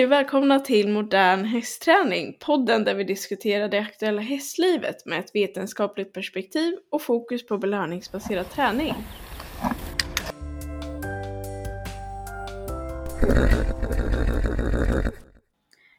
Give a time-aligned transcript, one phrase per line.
[0.00, 5.34] Hej och välkomna till Modern hästträning, podden där vi diskuterar det aktuella hästlivet med ett
[5.34, 8.94] vetenskapligt perspektiv och fokus på belöningsbaserad träning.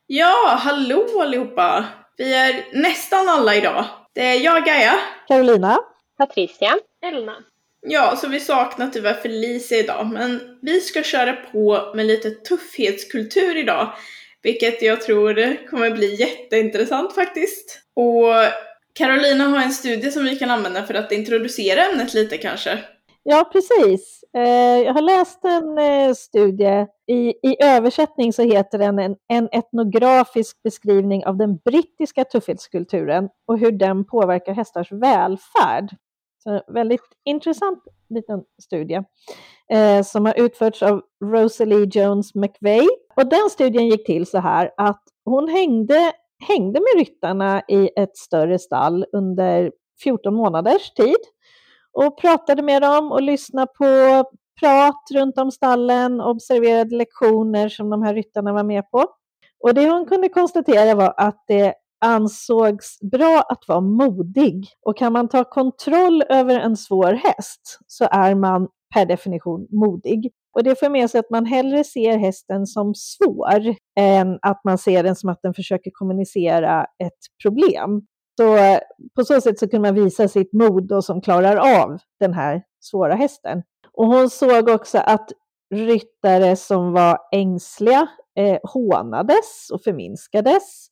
[0.08, 1.86] Ja, hallå allihopa!
[2.18, 3.86] Vi är nästan alla idag.
[4.14, 4.94] Det är jag, Gaia.
[5.28, 5.78] Carolina.
[6.18, 6.78] Patricia.
[7.06, 7.36] Elna.
[7.82, 13.58] Ja, så vi saknar tyvärr Felicia idag, men vi ska köra på med lite tuffhetskultur
[13.58, 13.94] idag,
[14.44, 17.80] vilket jag tror kommer bli jätteintressant faktiskt.
[17.96, 18.34] Och
[18.94, 22.80] Carolina har en studie som vi kan använda för att introducera ämnet lite kanske.
[23.24, 24.24] Ja, precis.
[24.38, 29.50] Eh, jag har läst en eh, studie, i, i översättning så heter den en, en
[29.52, 35.96] etnografisk beskrivning av den brittiska tuffhetskulturen och hur den påverkar hästars välfärd.
[36.44, 39.04] Så väldigt intressant liten studie
[39.72, 42.88] eh, som har utförts av Rosalie Jones McVeigh.
[43.16, 46.12] Och den studien gick till så här att hon hängde,
[46.48, 49.72] hängde med ryttarna i ett större stall under
[50.04, 51.18] 14 månaders tid
[51.94, 53.86] och pratade med dem och lyssnade på
[54.60, 59.06] prat runt om stallen, observerade lektioner som de här ryttarna var med på.
[59.64, 64.68] Och det hon kunde konstatera var att det ansågs bra att vara modig.
[64.86, 70.32] Och kan man ta kontroll över en svår häst så är man per definition modig.
[70.54, 74.78] Och det för med sig att man hellre ser hästen som svår än att man
[74.78, 78.02] ser den som att den försöker kommunicera ett problem.
[78.40, 78.80] Så
[79.16, 82.62] på så sätt så kunde man visa sitt mod då som klarar av den här
[82.80, 83.64] svåra hästen.
[83.94, 85.30] Och hon såg också att
[85.74, 88.08] ryttare som var ängsliga
[88.38, 90.88] eh, hånades och förminskades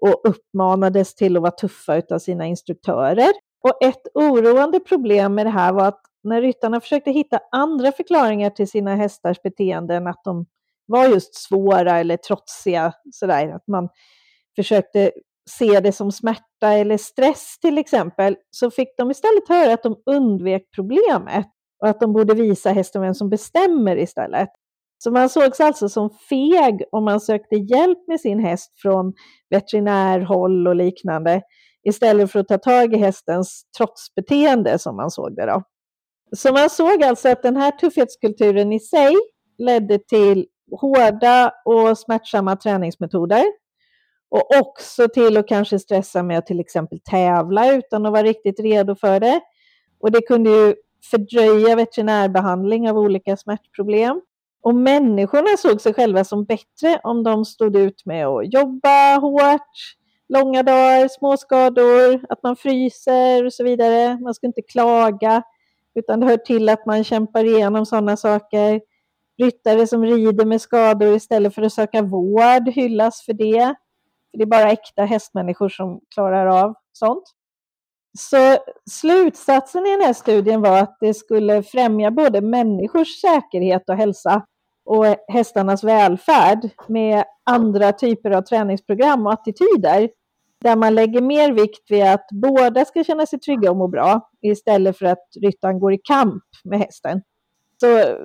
[0.00, 3.32] och uppmanades till att vara tuffa av sina instruktörer.
[3.64, 8.50] Och ett oroande problem med det här var att när ryttarna försökte hitta andra förklaringar
[8.50, 10.46] till sina hästars beteenden, att de
[10.86, 13.88] var just svåra eller trotsiga, sådär, att man
[14.56, 15.12] försökte
[15.50, 19.96] se det som smärta eller stress till exempel, så fick de istället höra att de
[20.06, 21.46] undvek problemet
[21.82, 24.48] och att de borde visa hästen vem som bestämmer istället.
[24.98, 29.12] Så man sågs alltså som feg om man sökte hjälp med sin häst från
[29.50, 31.42] veterinärhåll och liknande
[31.88, 35.62] istället för att ta tag i hästens trotsbeteende som man såg det då.
[36.36, 39.14] Så man såg alltså att den här tuffhetskulturen i sig
[39.58, 40.46] ledde till
[40.80, 43.44] hårda och smärtsamma träningsmetoder
[44.30, 48.60] och också till att kanske stressa med att till exempel tävla utan att vara riktigt
[48.60, 49.40] redo för det.
[50.00, 50.74] Och det kunde ju
[51.10, 54.20] fördröja veterinärbehandling av olika smärtproblem.
[54.62, 59.96] Och människorna såg sig själva som bättre om de stod ut med att jobba hårt,
[60.28, 64.18] långa dagar, småskador, att man fryser och så vidare.
[64.20, 65.42] Man ska inte klaga,
[65.94, 68.80] utan det hör till att man kämpar igenom sådana saker.
[69.42, 73.74] Ryttare som rider med skador istället för att söka vård hyllas för det.
[74.30, 77.24] För det är bara äkta hästmänniskor som klarar av sånt.
[78.18, 78.58] Så
[78.90, 84.44] slutsatsen i den här studien var att det skulle främja både människors säkerhet och hälsa
[84.84, 90.10] och hästarnas välfärd med andra typer av träningsprogram och attityder.
[90.60, 94.30] Där man lägger mer vikt vid att båda ska känna sig trygga och må bra
[94.42, 97.22] istället för att ryttaren går i kamp med hästen.
[97.80, 98.16] Så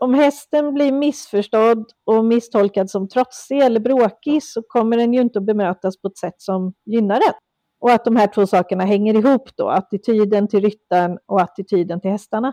[0.00, 5.38] om hästen blir missförstådd och misstolkad som trotsig eller bråkig så kommer den ju inte
[5.38, 7.34] att bemötas på ett sätt som gynnar den.
[7.84, 12.10] Och att de här två sakerna hänger ihop då, attityden till ryttaren och attityden till
[12.10, 12.52] hästarna.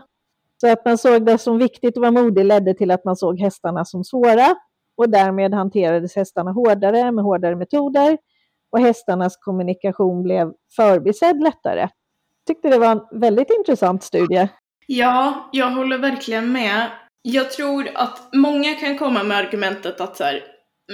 [0.60, 3.40] Så att man såg det som viktigt att vara modig ledde till att man såg
[3.40, 4.56] hästarna som svåra
[4.96, 8.18] och därmed hanterades hästarna hårdare med hårdare metoder
[8.72, 11.80] och hästarnas kommunikation blev förbisedd lättare.
[11.80, 11.90] Jag
[12.46, 14.48] tyckte det var en väldigt intressant studie.
[14.86, 16.90] Ja, jag håller verkligen med.
[17.22, 20.44] Jag tror att många kan komma med argumentet att så här,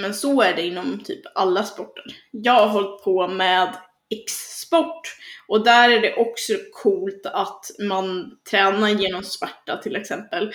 [0.00, 2.04] men så är det inom typ alla sporter.
[2.30, 3.68] Jag har hållit på med
[4.10, 5.16] X-sport.
[5.48, 10.52] Och där är det också coolt att man tränar genom smärta till exempel.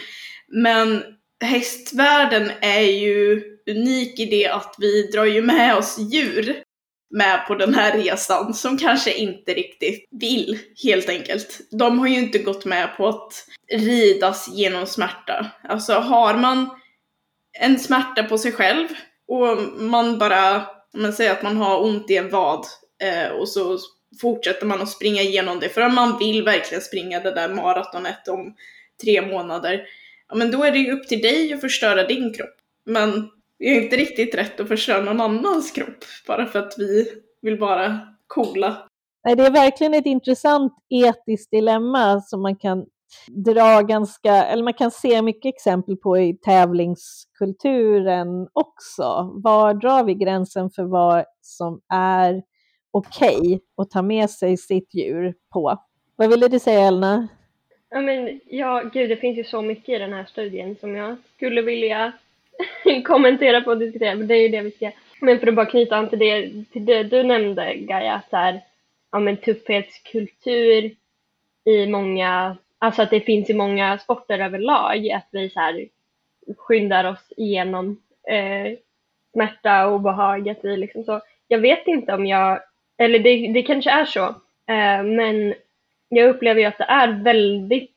[0.48, 1.04] Men
[1.44, 6.64] hästvärlden är ju unik i det att vi drar ju med oss djur
[7.14, 11.60] med på den här resan som kanske inte riktigt vill helt enkelt.
[11.72, 15.52] De har ju inte gått med på att ridas genom smärta.
[15.64, 16.70] Alltså har man
[17.60, 18.88] en smärta på sig själv
[19.28, 20.56] och man bara,
[20.94, 22.66] om man säger att man har ont i en vad
[23.04, 23.78] Eh, och så
[24.22, 28.28] fortsätter man att springa igenom det för att man vill verkligen springa det där maratonet
[28.28, 28.56] om
[29.04, 29.82] tre månader.
[30.30, 32.56] Ja, men då är det ju upp till dig att förstöra din kropp.
[32.86, 33.30] Men
[33.60, 37.08] det är inte riktigt rätt att förstöra någon annans kropp bara för att vi
[37.42, 38.88] vill vara coola.
[39.26, 42.86] Nej, det är verkligen ett intressant etiskt dilemma som man kan
[43.46, 49.32] dra ganska, eller man kan se mycket exempel på i tävlingskulturen också.
[49.44, 52.42] Var drar vi gränsen för vad som är
[52.94, 55.78] okej okay att ta med sig sitt djur på?
[56.16, 57.28] Vad ville du säga Elna?
[57.90, 61.16] Ja, men, ja, gud, det finns ju så mycket i den här studien som jag
[61.36, 62.12] skulle vilja
[63.06, 64.92] kommentera på och diskutera, men det är ju det vi ska.
[65.22, 68.62] Men för att bara knyta an till det, till det du nämnde, Gaia, så här,
[69.12, 70.96] ja, men tuffhetskultur
[71.66, 75.88] i många, alltså att det finns i många sporter överlag, att vi så här
[76.58, 78.78] skyndar oss igenom eh,
[79.34, 81.22] smärta och obehag, att vi liksom så.
[81.48, 82.60] Jag vet inte om jag,
[82.98, 84.26] eller det, det kanske är så,
[84.68, 85.54] eh, men
[86.10, 87.92] jag upplever ju att det är väldigt,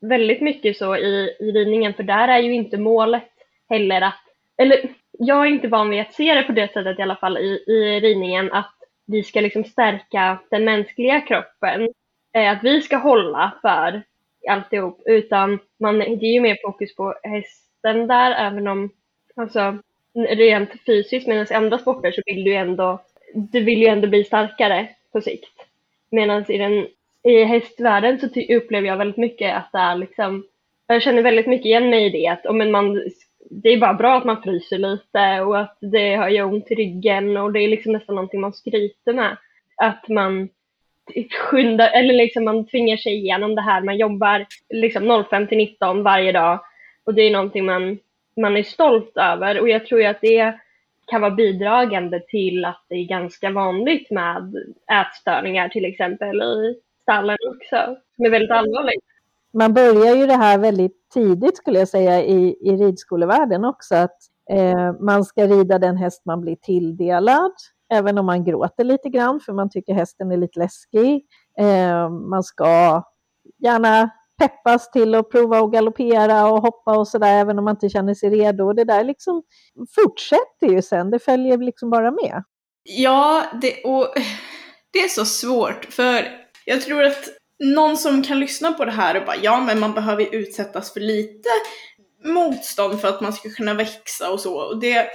[0.00, 3.30] väldigt mycket så i, i ridningen, för där är ju inte målet
[3.68, 4.20] heller att,
[4.58, 4.80] eller
[5.18, 7.64] jag är inte van vid att se det på det sättet i alla fall i,
[7.66, 8.74] i ridningen, att
[9.06, 11.88] vi ska liksom stärka den mänskliga kroppen,
[12.34, 14.02] eh, att vi ska hålla för
[14.48, 18.90] alltihop, utan man, det är ju mer fokus på hästen där, även om,
[19.36, 19.78] alltså
[20.14, 23.02] rent fysiskt, medan i andra sporter så vill du ju ändå,
[23.34, 25.54] du vill ju ändå bli starkare på sikt.
[26.10, 26.86] Medan i den
[27.22, 30.44] i hästvärlden så upplever jag väldigt mycket att det är liksom,
[30.86, 33.02] jag känner väldigt mycket igen mig i det att om man,
[33.50, 37.36] det är bara bra att man fryser lite och att det gör ont i ryggen
[37.36, 39.36] och det är liksom nästan någonting man skryter med.
[39.76, 40.48] Att man
[41.30, 46.02] skyndar, eller liksom man tvingar sig igenom det här, man jobbar liksom 05 till 19
[46.02, 46.60] varje dag
[47.04, 47.98] och det är någonting man,
[48.36, 50.58] man är stolt över och jag tror ju att det
[51.10, 54.54] kan vara bidragande till att det är ganska vanligt med
[54.92, 59.04] ätstörningar till exempel i stallen också, som är väldigt allvarligt.
[59.52, 64.16] Man börjar ju det här väldigt tidigt skulle jag säga i, i ridskolevärlden också, att
[64.50, 67.52] eh, man ska rida den häst man blir tilldelad,
[67.92, 71.26] även om man gråter lite grann för man tycker hästen är lite läskig.
[71.58, 73.02] Eh, man ska
[73.58, 74.10] gärna
[74.40, 78.14] peppas till att prova att galoppera och hoppa och sådär, även om man inte känner
[78.14, 78.64] sig redo.
[78.64, 79.42] Och det där liksom
[79.94, 82.42] fortsätter ju sen, det följer liksom bara med.
[82.82, 84.14] Ja, det, och
[84.92, 86.28] det är så svårt, för
[86.64, 87.28] jag tror att
[87.58, 91.00] någon som kan lyssna på det här och bara ja men man behöver utsättas för
[91.00, 91.48] lite
[92.24, 94.54] motstånd för att man ska kunna växa och så.
[94.54, 95.08] Och det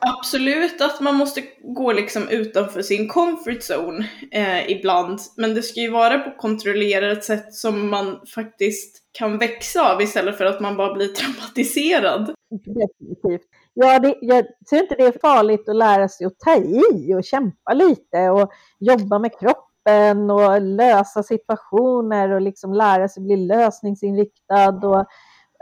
[0.00, 5.80] Absolut att man måste gå liksom utanför sin comfort zone eh, ibland, men det ska
[5.80, 10.76] ju vara på kontrollerat sätt som man faktiskt kan växa av istället för att man
[10.76, 12.34] bara blir traumatiserad.
[12.50, 13.48] Definitivt.
[13.74, 17.24] Ja, det, jag tror inte det är farligt att lära sig att ta i och
[17.24, 24.86] kämpa lite och jobba med kroppen och lösa situationer och liksom lära sig bli lösningsinriktad.
[24.86, 25.00] Och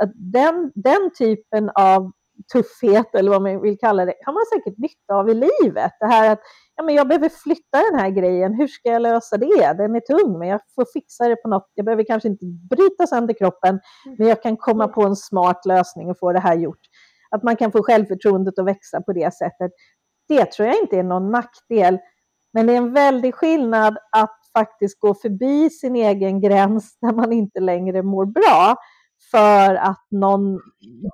[0.03, 2.13] att den, den typen av
[2.53, 5.93] tuffhet, eller vad man vill kalla det, kan man säkert nytta av i livet.
[6.01, 6.41] Det här att
[6.77, 9.75] ja, men jag behöver flytta den här grejen, hur ska jag lösa det?
[9.79, 11.71] Den är tung, men jag får fixa det på något.
[11.75, 13.81] Jag behöver kanske inte bryta sönder kroppen,
[14.19, 16.81] men jag kan komma på en smart lösning och få det här gjort.
[17.31, 19.71] Att man kan få självförtroendet att växa på det sättet.
[20.29, 21.99] Det tror jag inte är någon nackdel.
[22.53, 27.33] Men det är en väldig skillnad att faktiskt gå förbi sin egen gräns där man
[27.33, 28.77] inte längre mår bra
[29.31, 30.61] för att någon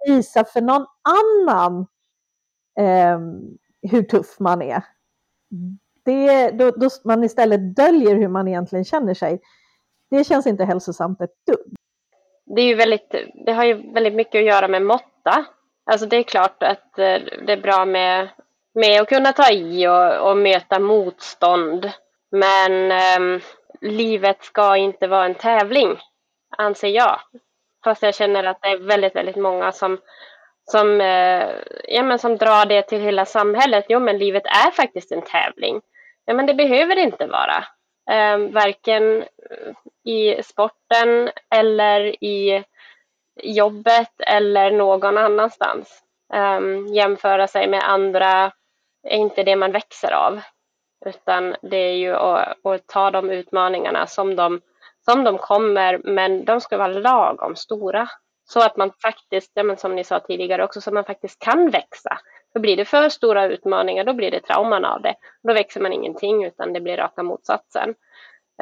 [0.06, 1.86] visar för någon annan
[2.78, 3.18] eh,
[3.90, 4.82] hur tuff man är.
[6.04, 9.40] Det, då, då man istället döljer hur man egentligen känner sig.
[10.10, 11.74] Det känns inte hälsosamt ett dugg.
[12.56, 13.14] Det, är ju väldigt,
[13.46, 15.44] det har ju väldigt mycket att göra med måtta.
[15.84, 18.28] Alltså det är klart att eh, det är bra med
[18.74, 21.90] med att kunna ta i och, och möta motstånd.
[22.30, 23.42] Men eh,
[23.80, 25.98] livet ska inte vara en tävling,
[26.58, 27.20] anser jag.
[27.84, 29.98] Fast jag känner att det är väldigt, väldigt många som,
[30.70, 31.48] som, eh,
[31.88, 33.84] ja, men som drar det till hela samhället.
[33.88, 35.80] Jo, men livet är faktiskt en tävling.
[36.24, 37.64] Ja, men det behöver det inte vara.
[38.10, 39.24] Eh, varken
[40.04, 42.64] i sporten eller i
[43.42, 46.02] jobbet eller någon annanstans.
[46.34, 46.60] Eh,
[46.94, 48.52] jämföra sig med andra
[49.08, 50.40] är inte det man växer av.
[51.06, 54.60] Utan det är ju att, att ta de utmaningarna som de,
[55.04, 58.08] som de kommer, men de ska vara lagom stora.
[58.44, 61.38] Så att man faktiskt, ja, men som ni sa tidigare också, så att man faktiskt
[61.38, 62.18] kan växa.
[62.52, 65.14] För blir det för stora utmaningar, då blir det trauman av det.
[65.42, 67.94] Då växer man ingenting, utan det blir raka motsatsen.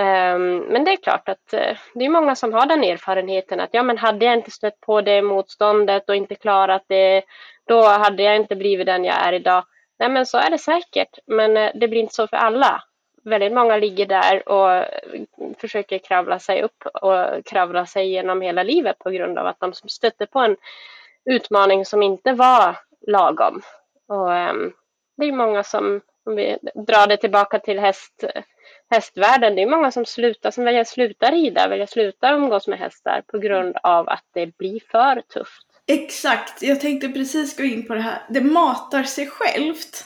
[0.01, 3.71] Um, men det är klart att uh, det är många som har den erfarenheten att
[3.73, 7.23] ja, men hade jag inte stött på det motståndet och inte klarat det,
[7.69, 9.65] då hade jag inte blivit den jag är idag.
[9.99, 12.83] Nej, men så är det säkert, men eh, det blir inte så för alla.
[13.29, 14.85] Väldigt många ligger där och
[15.59, 19.73] försöker kravla sig upp och kravla sig genom hela livet på grund av att de
[19.73, 20.57] stötte på en
[21.25, 23.63] utmaning som inte var lagom.
[24.09, 24.73] Och, ehm,
[25.17, 28.25] det är många som om vi drar det tillbaka till häst,
[28.91, 32.69] hästvärlden, det är många som slutar, som väljer att sluta rida, väljer att sluta umgås
[32.69, 35.67] med hästar på grund av att det blir för tufft.
[35.87, 38.23] Exakt, jag tänkte precis gå in på det här.
[38.29, 40.05] Det matar sig självt.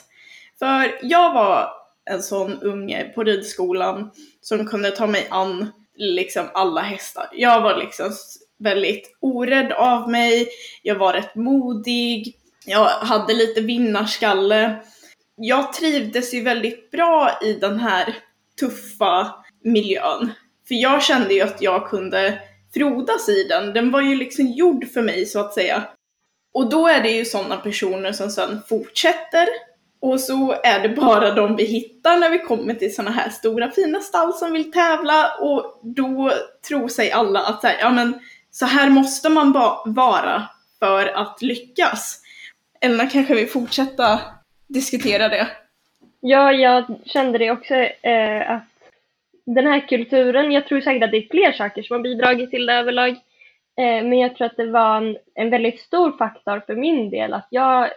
[0.58, 6.80] För jag var en sån unge på ridskolan som kunde ta mig an liksom alla
[6.80, 7.28] hästar.
[7.32, 8.12] Jag var liksom
[8.58, 10.48] väldigt orädd av mig,
[10.82, 14.82] jag var rätt modig, jag hade lite vinnarskalle.
[15.36, 18.16] Jag trivdes ju väldigt bra i den här
[18.60, 20.32] tuffa miljön.
[20.68, 22.38] För jag kände ju att jag kunde
[22.74, 23.72] frodas i den.
[23.72, 25.88] Den var ju liksom gjord för mig så att säga.
[26.54, 29.48] Och då är det ju sådana personer som sen fortsätter.
[30.02, 33.70] Och så är det bara de vi hittar när vi kommer till sådana här stora
[33.70, 35.34] fina stall som vill tävla.
[35.40, 36.32] Och då
[36.68, 39.52] tror sig alla att så här, ja men så här måste man
[39.84, 40.42] vara
[40.78, 42.22] för att lyckas.
[42.80, 44.20] Elna kanske vill fortsätta
[44.66, 45.46] diskutera det?
[46.20, 48.62] Ja, jag kände det också eh, att
[49.44, 52.66] den här kulturen, jag tror säkert att det är fler saker som har bidragit till
[52.66, 53.10] det överlag,
[53.76, 57.34] eh, men jag tror att det var en, en väldigt stor faktor för min del
[57.34, 57.90] att jag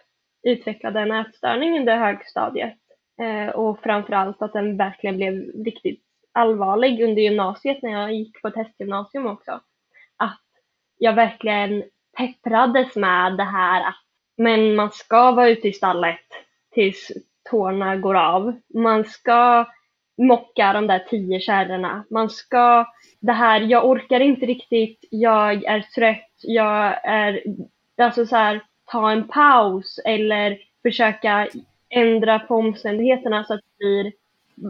[0.45, 2.77] utvecklade en ätstörning under högstadiet
[3.21, 5.33] eh, och framförallt att den verkligen blev
[5.65, 9.51] riktigt allvarlig under gymnasiet när jag gick på ett hästgymnasium också.
[10.17, 10.41] Att
[10.97, 11.83] jag verkligen
[12.17, 14.05] pepprades med det här att
[14.37, 16.25] men man ska vara ute i stallet
[16.71, 17.11] tills
[17.49, 18.59] tårna går av.
[18.73, 19.65] Man ska
[20.17, 22.05] mocka de där tio kärrorna.
[22.09, 22.85] Man ska,
[23.19, 27.43] det här, jag orkar inte riktigt, jag är trött, jag är,
[27.97, 31.47] alltså så här, ta en paus eller försöka
[31.89, 34.11] ändra på omständigheterna så att det blir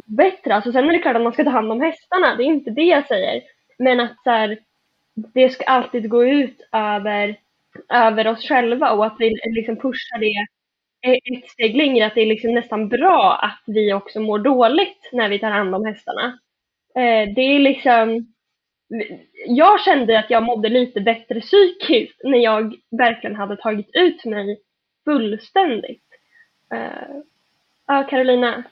[0.06, 0.56] bättre.
[0.56, 2.72] Alltså sen är det klart att man ska ta hand om hästarna, det är inte
[2.72, 3.42] det jag säger.
[3.78, 4.58] Men att så här,
[5.16, 7.36] det ska alltid gå ut över,
[7.90, 10.48] över oss själva och att vi liksom pushar det
[11.12, 15.30] ett steg längre, att det är liksom nästan bra att vi också mår dåligt när
[15.30, 16.40] vi tar hand om hästarna.
[16.96, 18.34] Eh, det är liksom,
[19.48, 24.62] jag kände att jag mådde lite bättre psykiskt när jag verkligen hade tagit ut mig
[25.06, 26.04] fullständigt.
[26.74, 27.16] Eh,
[27.96, 28.64] uh, Carolina?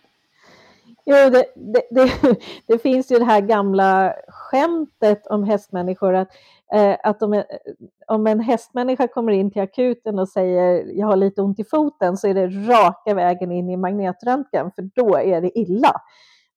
[1.06, 2.12] Jo, det, det, det,
[2.68, 6.30] det, finns ju det här gamla skämtet om hästmänniskor att,
[6.74, 7.44] eh, att om, eh,
[8.08, 12.18] om en hästmänniska kommer in till akuten och säger jag har lite ont i foten
[12.18, 16.02] så är det raka vägen in i magnetröntgen för då är det illa.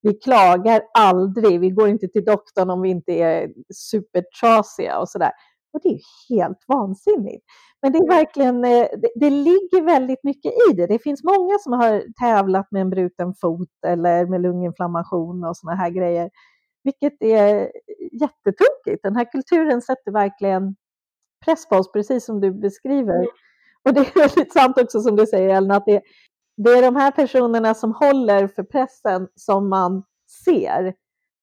[0.06, 5.30] Vi klagar aldrig, vi går inte till doktorn om vi inte är supertrasiga och sådär.
[5.72, 7.44] Och det är helt vansinnigt.
[7.82, 10.86] Men det är verkligen, eh, det, det, ligger väldigt mycket i det.
[10.86, 15.76] Det finns många som har tävlat med en bruten fot eller med lunginflammation och sådana
[15.76, 16.30] här grejer.
[16.84, 17.72] Vilket är
[18.12, 19.02] jättetokigt.
[19.02, 20.76] Den här kulturen sätter verkligen
[21.44, 23.16] press på oss, precis som du beskriver.
[23.16, 23.28] Mm.
[23.84, 26.02] Och det är väldigt sant också som du säger Ellen, att det,
[26.56, 30.04] det är de här personerna som håller för pressen som man
[30.44, 30.94] ser.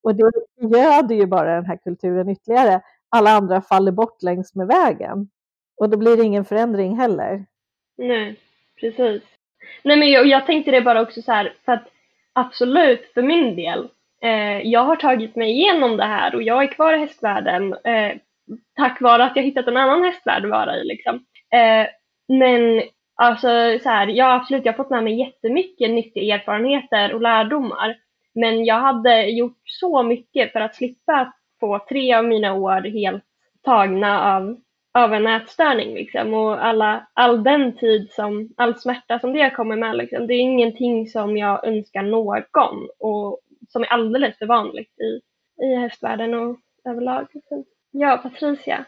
[0.04, 2.82] Och det göder ju bara den här kulturen ytterligare.
[3.10, 5.30] Alla andra faller bort längs med vägen.
[5.78, 7.46] Och då blir det ingen förändring heller.
[7.98, 8.40] Nej,
[8.80, 9.24] precis.
[9.84, 11.88] Nej men jag, jag tänkte det bara också så här, för att
[12.34, 13.90] absolut för min del,
[14.22, 18.18] eh, jag har tagit mig igenom det här och jag är kvar i hästvärlden eh,
[18.76, 21.16] tack vare att jag hittat en annan hästvärld att vara i liksom.
[21.54, 21.88] Eh,
[22.28, 22.84] men
[23.24, 27.98] alltså så här, ja absolut, jag har fått med mig jättemycket nyttiga erfarenheter och lärdomar.
[28.36, 33.24] Men jag hade gjort så mycket för att slippa få tre av mina år helt
[33.66, 34.58] tagna av
[34.94, 39.76] av en ätstörning liksom och alla, all den tid som, all smärta som det kommer
[39.76, 43.40] med liksom, det är ingenting som jag önskar någon och
[43.70, 45.22] som är alldeles för vanligt i,
[45.64, 46.58] i hästvärlden och
[46.90, 47.28] överlag.
[47.92, 48.86] Ja, Patricia?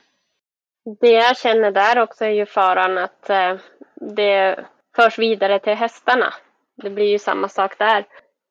[1.01, 3.55] Det jag känner där också är ju faran att eh,
[3.95, 6.33] det förs vidare till hästarna.
[6.75, 8.05] Det blir ju samma sak där.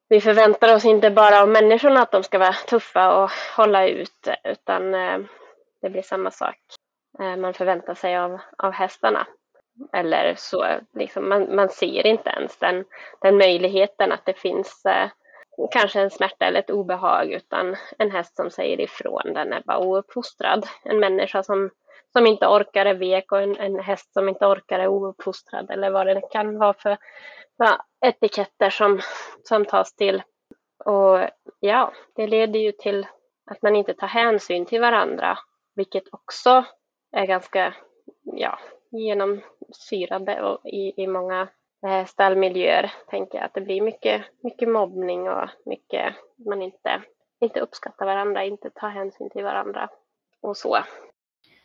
[0.08, 4.28] Vi förväntar oss inte bara av människorna att de ska vara tuffa och hålla ut
[4.44, 5.18] utan eh,
[5.82, 6.56] det blir samma sak
[7.20, 9.26] eh, man förväntar sig av, av hästarna.
[9.92, 12.84] Eller så, liksom, man, man ser inte ens den,
[13.20, 15.08] den möjligheten att det finns eh,
[15.72, 19.78] kanske en smärta eller ett obehag utan en häst som säger ifrån, den är bara
[19.78, 20.66] ouppfostrad.
[20.84, 21.70] En människa som,
[22.16, 25.90] som inte orkar är vek och en, en häst som inte orkar är ouppfostrad eller
[25.90, 26.96] vad det kan vara för
[27.56, 29.00] ja, etiketter som,
[29.44, 30.22] som tas till.
[30.84, 31.18] Och
[31.60, 33.06] ja, det leder ju till
[33.50, 35.38] att man inte tar hänsyn till varandra,
[35.74, 36.64] vilket också
[37.12, 37.74] är ganska
[38.22, 38.58] ja,
[38.90, 41.48] genomsyrande och i, i många
[41.86, 47.02] eh, stallmiljöer tänker jag att det blir mycket, mycket mobbning och mycket man inte,
[47.40, 49.88] inte uppskattar varandra, inte tar hänsyn till varandra
[50.40, 50.78] och så.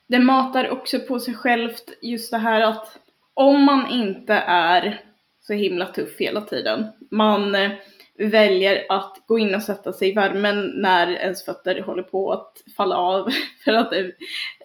[0.09, 2.99] Det matar också på sig självt just det här att
[3.33, 5.01] om man inte är
[5.41, 6.87] så himla tuff hela tiden.
[7.11, 7.71] Man eh,
[8.17, 12.63] väljer att gå in och sätta sig i värmen när ens fötter håller på att
[12.77, 13.29] falla av
[13.63, 13.93] för att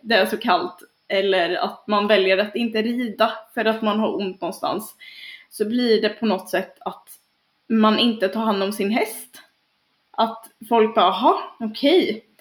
[0.02, 0.82] det är så kallt.
[1.08, 4.94] Eller att man väljer att inte rida för att man har ont någonstans.
[5.50, 7.08] Så blir det på något sätt att
[7.68, 9.42] man inte tar hand om sin häst.
[10.10, 12.08] Att folk bara, jaha, okej.
[12.08, 12.33] Okay.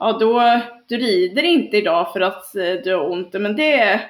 [0.00, 4.00] Ja, då, du rider inte idag för att eh, du har ont, men det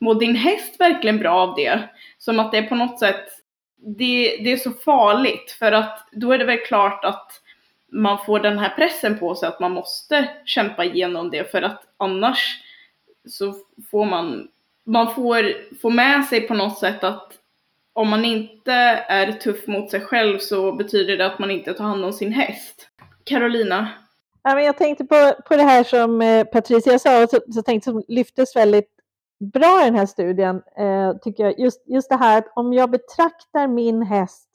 [0.00, 1.80] mår din häst verkligen bra av det?
[2.18, 3.24] Som att det är på något sätt,
[3.76, 7.32] det, det är så farligt för att då är det väl klart att
[7.92, 11.82] man får den här pressen på sig att man måste kämpa igenom det för att
[11.96, 12.60] annars
[13.28, 13.54] så
[13.90, 14.48] får man,
[14.84, 17.32] man får får med sig på något sätt att
[17.92, 18.72] om man inte
[19.08, 22.32] är tuff mot sig själv så betyder det att man inte tar hand om sin
[22.32, 22.88] häst.
[23.24, 23.88] Carolina?
[24.42, 28.56] Jag tänkte på, på det här som eh, Patricia sa, så, så tänkte som lyftes
[28.56, 28.90] väldigt
[29.52, 31.58] bra i den här studien, eh, tycker jag.
[31.58, 34.48] Just, just det här att om jag betraktar min häst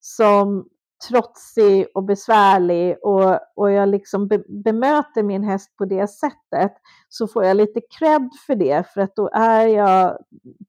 [0.00, 0.68] som
[1.08, 6.72] trotsig och besvärlig och, och jag liksom be, bemöter min häst på det sättet
[7.08, 10.18] så får jag lite cred för det för att då är jag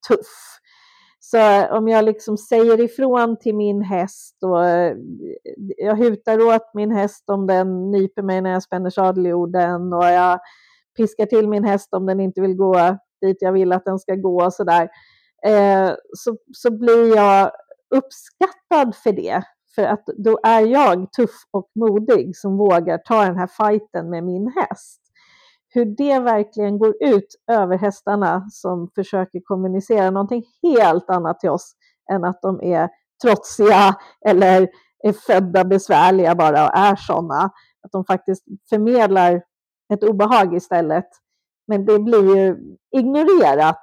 [0.08, 0.60] tuff.
[1.34, 4.96] Så eh, om jag liksom säger ifrån till min häst och eh,
[5.78, 10.40] jag hutar åt min häst om den nyper mig när jag spänner sadeljorden och jag
[10.98, 14.16] piskar till min häst om den inte vill gå dit jag vill att den ska
[14.16, 14.90] gå och sådär.
[15.46, 17.52] Eh, så, så blir jag
[17.96, 19.44] uppskattad för det.
[19.76, 24.24] För att då är jag tuff och modig som vågar ta den här fighten med
[24.24, 25.03] min häst
[25.74, 31.76] hur det verkligen går ut över hästarna som försöker kommunicera någonting helt annat till oss
[32.12, 32.90] än att de är
[33.24, 34.68] trotsiga eller
[35.04, 37.52] är födda besvärliga bara och är sådana.
[37.82, 39.42] Att de faktiskt förmedlar
[39.94, 41.08] ett obehag istället.
[41.68, 42.58] Men det blir ju
[42.92, 43.82] ignorerat.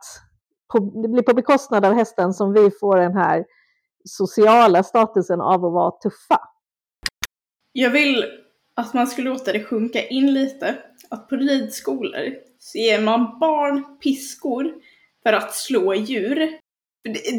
[1.02, 3.44] Det blir på bekostnad av hästen som vi får den här
[4.04, 6.40] sociala statusen av att vara tuffa.
[7.73, 8.25] Jag vill
[8.76, 10.78] att man skulle låta det sjunka in lite
[11.10, 14.72] att på ridskolor så ger man barn piskor
[15.22, 16.58] för att slå djur.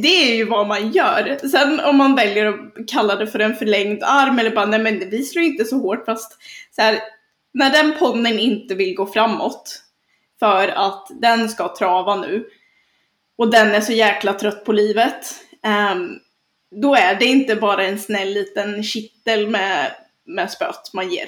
[0.02, 1.38] Det är ju vad man gör.
[1.48, 5.10] Sen om man väljer att kalla det för en förlängd arm eller bara nej men
[5.10, 6.38] vi slår inte så hårt fast
[6.76, 7.00] så här,
[7.54, 9.82] när den ponnen inte vill gå framåt
[10.40, 12.46] för att den ska trava nu
[13.38, 15.36] och den är så jäkla trött på livet.
[15.94, 16.20] Um,
[16.82, 19.92] då är det inte bara en snäll liten kittel med,
[20.26, 21.28] med spöt man ger.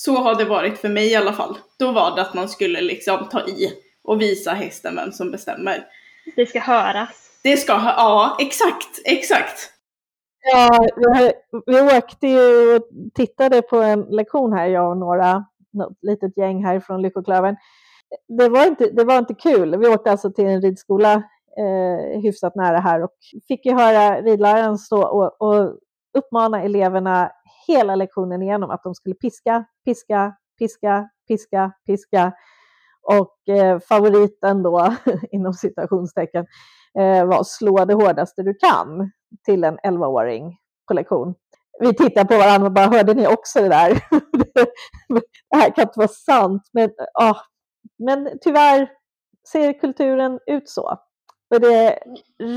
[0.00, 1.58] Så har det varit för mig i alla fall.
[1.78, 3.72] Då var det att man skulle liksom ta i
[4.04, 5.86] och visa hästen vem som bestämmer.
[6.36, 7.30] Det ska höras.
[7.42, 9.70] Det ska höras, ja exakt, exakt.
[10.52, 10.86] Ja,
[11.66, 12.82] vi, åkte ju och
[13.14, 17.56] tittade på en lektion här, jag och några, något litet gäng här från Lyckoklövern.
[18.38, 19.78] Det var inte, det var inte kul.
[19.78, 21.12] Vi åkte alltså till en ridskola
[21.58, 23.14] eh, hyfsat nära här och
[23.48, 25.78] fick ju höra ridläraren stå och, och
[26.18, 27.32] uppmana eleverna
[27.68, 32.32] hela lektionen igenom att de skulle piska, piska, piska, piska, piska.
[33.02, 34.94] Och eh, favoriten då,
[35.30, 36.46] inom citationstecken,
[36.98, 39.10] eh, var slå det hårdaste du kan
[39.44, 40.56] till en 11-åring
[40.88, 41.34] på lektion.
[41.80, 43.90] Vi tittar på varandra och bara, hörde ni också det där?
[45.50, 47.36] det här kan inte vara sant, men, ah,
[47.98, 48.90] men tyvärr
[49.52, 50.98] ser kulturen ut så.
[51.50, 51.98] Och det är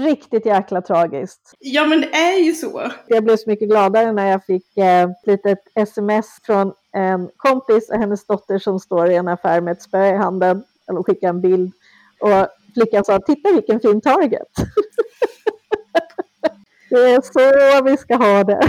[0.05, 1.55] riktigt jäkla tragiskt.
[1.59, 2.91] Ja men det är ju så.
[3.07, 7.89] Jag blev så mycket gladare när jag fick eh, ett litet sms från en kompis
[7.89, 10.63] och hennes dotter som står i en affär med ett spö i handen.
[10.89, 11.73] Eller skickade en bild.
[12.19, 14.47] Och flickan sa, titta vilken fin target.
[16.89, 18.59] det är så vi ska ha det.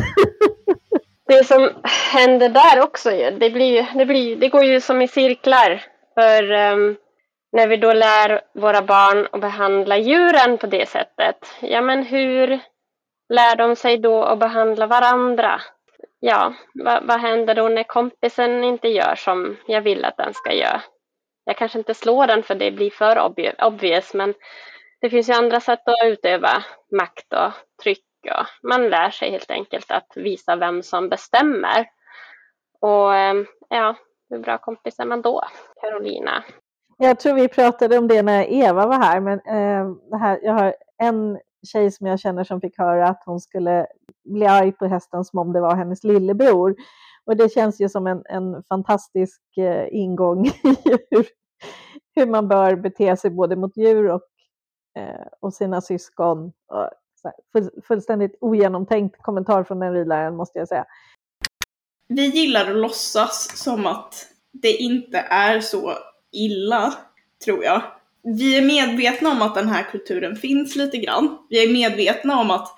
[1.27, 1.71] det som
[2.13, 5.85] händer där också, det, blir, det, blir, det går ju som i cirklar.
[6.15, 6.97] För um,
[7.53, 12.61] när vi då lär våra barn att behandla djuren på det sättet, ja men hur
[13.29, 15.61] lär de sig då att behandla varandra?
[16.21, 20.53] Ja, vad, vad händer då när kompisen inte gör som jag vill att den ska
[20.53, 20.83] göra?
[21.45, 23.33] Jag kanske inte slår den för det blir för
[23.67, 24.35] obvious, men
[25.01, 28.05] det finns ju andra sätt att utöva makt och tryck.
[28.25, 31.87] Och man lär sig helt enkelt att visa vem som bestämmer.
[32.81, 33.35] Och eh,
[33.69, 33.97] ja,
[34.31, 35.45] hur bra kompis är man då,
[35.81, 36.45] Carolina?
[36.97, 40.53] Jag tror vi pratade om det när Eva var här, men eh, det här, jag
[40.53, 43.87] har en tjej som jag känner som fick höra att hon skulle
[44.25, 46.77] bli arg på hästen som om det var hennes lillebror.
[47.25, 50.77] Och det känns ju som en, en fantastisk eh, ingång i
[51.11, 51.27] hur,
[52.15, 54.23] hur man bör bete sig både mot djur och,
[54.99, 56.53] eh, och sina syskon.
[56.67, 56.91] Och,
[57.53, 60.85] full, fullständigt ogenomtänkt kommentar från den ridläraren måste jag säga.
[62.09, 65.93] Vi gillar att låtsas som att det inte är så
[66.33, 66.95] illa,
[67.45, 67.83] tror jag.
[68.23, 71.39] vi är medvetna om att den här kulturen finns lite grann.
[71.49, 72.69] Vi är medvetna om att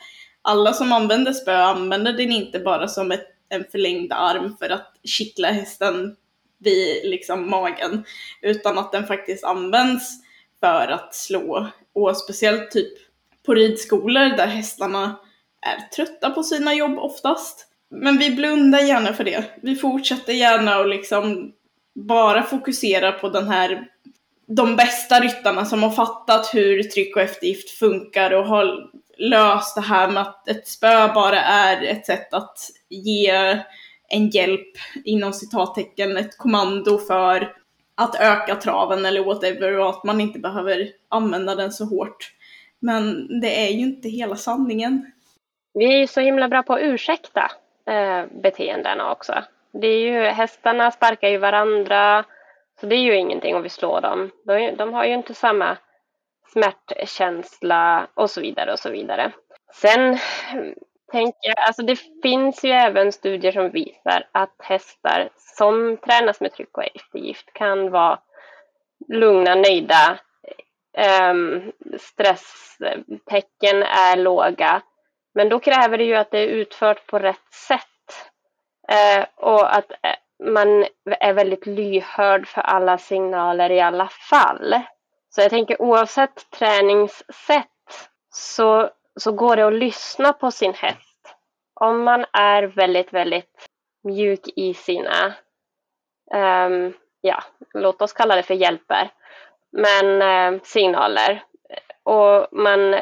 [0.43, 4.93] alla som använder spö använder den inte bara som ett, en förlängd arm för att
[5.05, 6.17] kittla hästen
[6.59, 8.05] vid liksom magen,
[8.43, 10.11] utan att den faktiskt används
[10.61, 11.69] för att slå.
[11.93, 12.93] Och speciellt typ
[13.47, 15.17] på ridskolor där hästarna
[15.63, 17.67] är trötta på sina jobb oftast.
[17.91, 19.45] Men vi blundar gärna för det.
[19.63, 21.53] Vi fortsätter gärna och liksom
[21.95, 23.89] bara fokuserar på den här
[24.47, 29.81] de bästa ryttarna som har fattat hur tryck och eftergift funkar och har löst det
[29.81, 33.31] här med att ett spö bara är ett sätt att ge
[34.09, 37.57] en hjälp inom citattecken, ett kommando för
[37.95, 42.33] att öka traven eller whatever och att man inte behöver använda den så hårt.
[42.79, 45.13] Men det är ju inte hela sanningen.
[45.75, 47.51] Vi är ju så himla bra på att ursäkta
[47.87, 49.45] eh, beteendena också.
[49.81, 52.25] Det är ju, hästarna sparkar ju varandra,
[52.81, 54.31] så det är ju ingenting om vi slår dem.
[54.45, 55.77] De, de har ju inte samma
[56.53, 59.33] smärtkänsla och så vidare och så vidare.
[59.73, 60.19] Sen
[60.53, 60.75] mm,
[61.13, 66.53] tänker jag, alltså det finns ju även studier som visar att hästar som tränas med
[66.53, 68.19] tryck och eftergift kan vara
[69.09, 70.19] lugna, nöjda,
[71.31, 74.83] um, stresstecken är låga.
[75.35, 77.94] Men då kräver det ju att det är utfört på rätt sätt
[78.89, 84.75] Eh, och att eh, man är väldigt lyhörd för alla signaler i alla fall.
[85.35, 87.69] Så jag tänker oavsett träningssätt
[88.31, 91.35] så, så går det att lyssna på sin häst.
[91.75, 93.69] Om man är väldigt, väldigt
[94.05, 95.35] mjuk i sina,
[96.35, 97.43] um, ja,
[97.75, 99.11] låt oss kalla det för hjälper,
[99.73, 101.45] men uh, signaler.
[102.03, 102.95] Och man,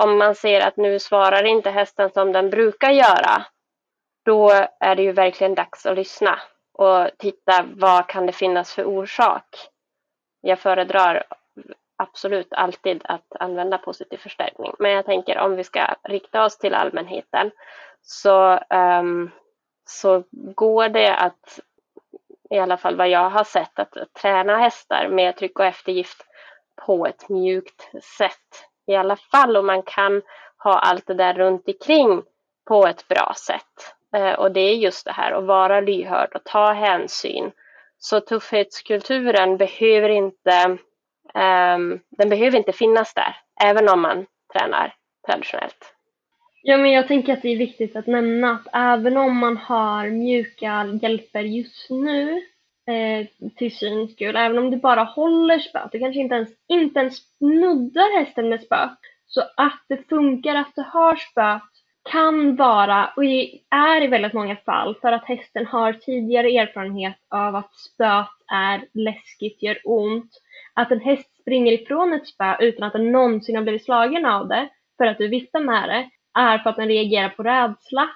[0.00, 3.44] om man ser att nu svarar inte hästen som den brukar göra,
[4.28, 6.38] då är det ju verkligen dags att lyssna
[6.72, 9.44] och titta vad kan det finnas för orsak
[10.40, 11.22] jag föredrar
[11.96, 14.72] absolut alltid att använda positiv förstärkning.
[14.78, 17.50] Men jag tänker om vi ska rikta oss till allmänheten
[18.02, 19.30] så, um,
[19.84, 21.60] så går det att,
[22.50, 26.26] i alla fall vad jag har sett, att träna hästar med tryck och eftergift
[26.86, 28.68] på ett mjukt sätt.
[28.86, 30.22] I alla fall om man kan
[30.58, 32.22] ha allt det där runt omkring
[32.68, 33.97] på ett bra sätt.
[34.16, 37.52] Eh, och det är just det här att vara lyhörd och ta hänsyn
[37.98, 40.78] så tuffhetskulturen behöver inte,
[41.34, 44.94] um, den behöver inte finnas där, även om man tränar
[45.26, 45.94] traditionellt.
[46.62, 50.08] Ja, men jag tänker att det är viktigt att nämna att även om man har
[50.08, 52.42] mjuka hjälper just nu
[52.86, 57.00] eh, till syns skull, även om du bara håller spöet, du kanske inte ens, inte
[57.00, 61.62] ens nuddar hästen med spöet, så att det funkar att du har spöet
[62.10, 63.24] kan vara, och
[63.70, 68.84] är i väldigt många fall, för att hästen har tidigare erfarenhet av att spöet är
[68.92, 70.30] läskigt, gör ont.
[70.74, 74.48] Att en häst springer ifrån ett spö utan att den någonsin har blivit slagen av
[74.48, 78.08] det, för att du viftar med det, är för att den reagerar på rädsla.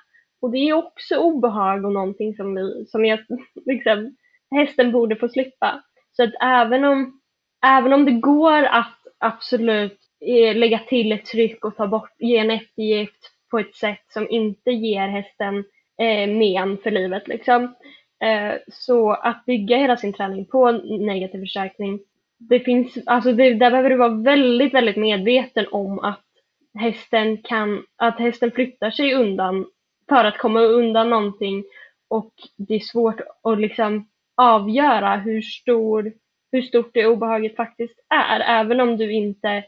[0.43, 3.19] Och det är också obehag och någonting som, vi, som jag,
[3.67, 4.17] liksom,
[4.51, 5.83] hästen borde få slippa.
[6.13, 7.21] Så att även om,
[7.67, 12.37] även om det går att absolut eh, lägga till ett tryck och ta bort, ge
[12.37, 15.59] en eftergift på ett sätt som inte ger hästen
[15.99, 17.29] eh, men för livet.
[17.29, 17.75] Liksom.
[18.25, 22.01] Eh, så att bygga hela sin träning på negativ förstärkning,
[22.39, 26.25] det finns, alltså det, där behöver du vara väldigt, väldigt medveten om att
[26.79, 29.67] hästen kan, att hästen flyttar sig undan
[30.09, 31.65] för att komma undan någonting
[32.09, 36.13] och det är svårt att liksom avgöra hur, stor,
[36.53, 39.65] hur stort det obehaget faktiskt är, även om du inte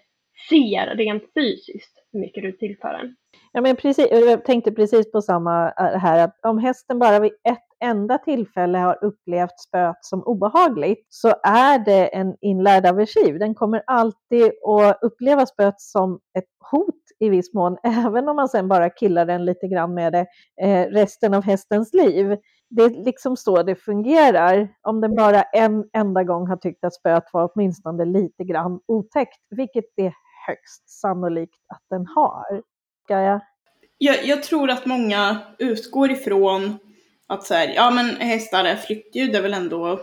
[0.49, 3.16] ser rent fysiskt hur mycket du tillför den.
[3.57, 7.33] Ja, men precis, jag tänkte precis på samma äh, här, att om hästen bara vid
[7.49, 13.38] ett enda tillfälle har upplevt spöet som obehagligt så är det en inlärd aversiv.
[13.38, 18.49] Den kommer alltid att uppleva spöet som ett hot i viss mån, även om man
[18.49, 20.27] sen bara killar den lite grann med det
[20.62, 22.37] eh, resten av hästens liv.
[22.71, 24.69] Det är liksom så det fungerar.
[24.83, 29.40] Om den bara en enda gång har tyckt att spöet var åtminstone lite grann otäckt,
[29.51, 30.14] vilket det är
[30.47, 32.62] högst sannolikt att den har.
[33.09, 33.40] Jag?
[33.99, 36.79] Jag, jag tror att många utgår ifrån
[37.27, 40.01] att så här, ja men hästar är flyttdjur, det är väl ändå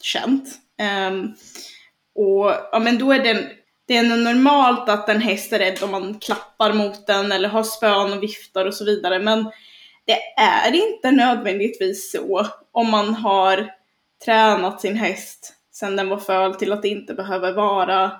[0.00, 0.48] känt.
[1.08, 1.34] Um,
[2.14, 3.46] och ja men då är det,
[3.86, 7.62] det är normalt att en häst är rädd om man klappar mot den eller har
[7.62, 9.18] spön och viftar och så vidare.
[9.18, 9.50] Men
[10.04, 13.70] det är inte nödvändigtvis så om man har
[14.24, 18.12] tränat sin häst sedan den var föl till att det inte behöver vara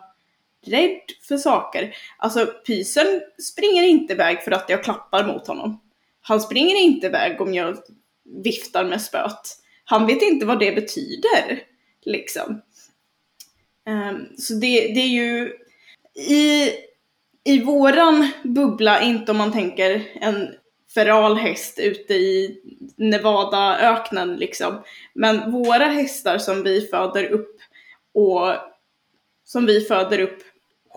[0.68, 1.96] rädd för saker.
[2.18, 5.80] Alltså pysen springer inte iväg för att jag klappar mot honom.
[6.20, 7.76] Han springer inte iväg om jag
[8.44, 9.40] viftar med spöet.
[9.84, 11.62] Han vet inte vad det betyder,
[12.02, 12.62] liksom.
[13.88, 15.52] Um, så det, det är ju
[16.14, 16.70] i,
[17.44, 20.48] i våran bubbla, inte om man tänker en
[20.94, 22.60] feral häst ute i
[22.96, 24.82] Nevadaöknen liksom.
[25.14, 27.56] Men våra hästar som vi föder upp
[28.14, 28.54] och
[29.44, 30.42] som vi föder upp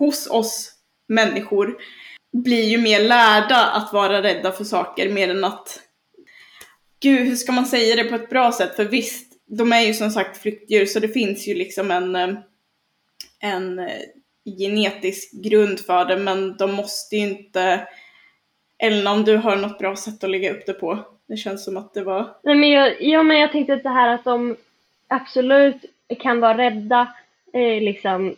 [0.00, 0.72] hos oss
[1.08, 1.76] människor
[2.32, 5.80] blir ju mer lärda att vara rädda för saker mer än att
[7.00, 8.76] Gud, hur ska man säga det på ett bra sätt?
[8.76, 12.28] För visst, de är ju som sagt flyktdjur så det finns ju liksom en, eh,
[13.40, 14.00] en eh,
[14.58, 17.88] genetisk grund för det men de måste ju inte
[18.78, 20.98] eller om du har något bra sätt att lägga upp det på.
[21.26, 22.36] Det känns som att det var...
[22.42, 24.56] Nej, men jag, ja, men jag tänkte att det här att de
[25.08, 25.84] absolut
[26.18, 27.14] kan vara rädda
[27.52, 28.36] eh, liksom,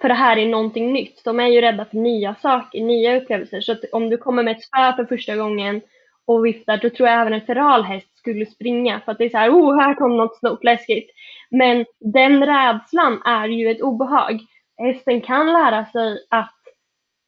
[0.00, 1.24] för det här är någonting nytt.
[1.24, 3.60] De är ju rädda för nya saker, nya upplevelser.
[3.60, 5.80] Så att om du kommer med ett spö för första gången
[6.26, 9.28] och viftar, då tror jag även en feral häst skulle springa för att det är
[9.28, 11.10] så här, oh, här kom något stort läskigt.
[11.50, 14.40] Men den rädslan är ju ett obehag.
[14.78, 16.54] Hästen kan lära sig att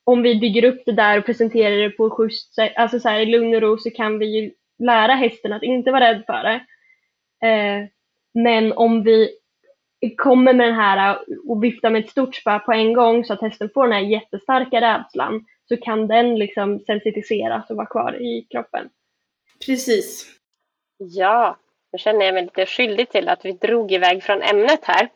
[0.05, 3.21] om vi bygger upp det där och presenterar det på schysst sätt, alltså så här,
[3.21, 6.43] i lugn och ro så kan vi ju lära hästen att inte vara rädd för
[6.43, 6.61] det.
[7.49, 7.87] Eh,
[8.35, 9.40] men om vi
[10.17, 13.41] kommer med den här och viftar med ett stort spö på en gång så att
[13.41, 18.47] hästen får den här jättestarka rädslan så kan den liksom sensitiseras och vara kvar i
[18.51, 18.89] kroppen.
[19.67, 20.27] Precis.
[20.99, 21.57] Ja,
[21.93, 25.09] nu känner jag mig lite skyldig till att vi drog iväg från ämnet här.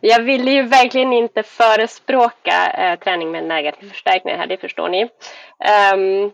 [0.00, 5.02] Jag ville ju verkligen inte förespråka eh, träning med negativ förstärkning här, det förstår ni.
[5.02, 6.32] Um,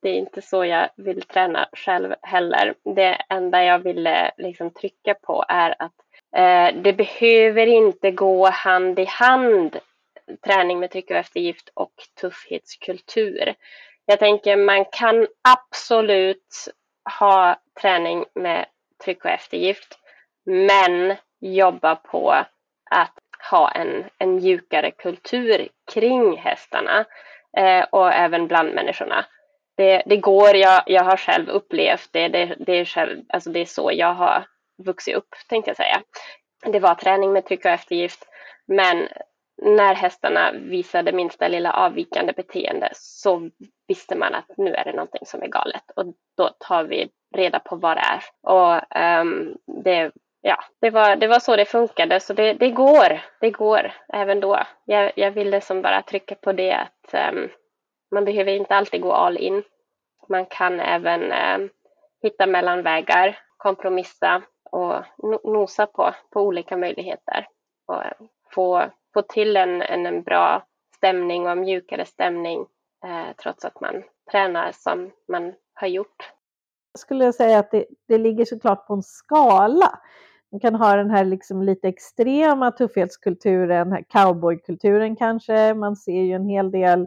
[0.00, 2.74] det är inte så jag vill träna själv heller.
[2.94, 5.92] Det enda jag ville liksom trycka på är att
[6.36, 9.78] Eh, det behöver inte gå hand i hand
[10.44, 13.54] träning med tryck och eftergift och tuffhetskultur.
[14.06, 16.68] Jag tänker man kan absolut
[17.18, 18.66] ha träning med
[19.04, 19.98] tryck och eftergift
[20.44, 22.30] men jobba på
[22.90, 23.18] att
[23.50, 27.04] ha en, en mjukare kultur kring hästarna
[27.56, 29.24] eh, och även bland människorna.
[29.76, 33.60] Det, det går, jag, jag har själv upplevt det, det, det, är själv, alltså det
[33.60, 34.44] är så jag har
[34.78, 36.02] vuxit upp tänkte jag säga.
[36.66, 38.28] Det var träning med tryck och eftergift
[38.66, 39.08] men
[39.62, 43.50] när hästarna visade minsta lilla avvikande beteende så
[43.88, 46.04] visste man att nu är det någonting som är galet och
[46.36, 48.22] då tar vi reda på vad det är.
[48.42, 53.20] Och um, det, ja, det, var, det var så det funkade, så det, det går.
[53.40, 54.58] Det går även då.
[54.84, 57.48] Jag, jag ville som bara trycka på det att um,
[58.10, 59.62] man behöver inte alltid gå all in.
[60.28, 61.70] Man kan även um,
[62.22, 65.04] hitta mellanvägar, kompromissa och
[65.44, 67.46] nosa på, på olika möjligheter
[67.86, 68.12] och eh,
[68.54, 68.82] få,
[69.14, 72.66] få till en, en, en bra stämning och en mjukare stämning
[73.04, 76.32] eh, trots att man tränar som man har gjort
[76.92, 79.98] Jag skulle säga att det, det ligger såklart på en skala.
[80.52, 85.74] Man kan ha den här liksom lite extrema tuffhetskulturen, cowboykulturen kanske.
[85.74, 87.06] Man ser ju en hel del,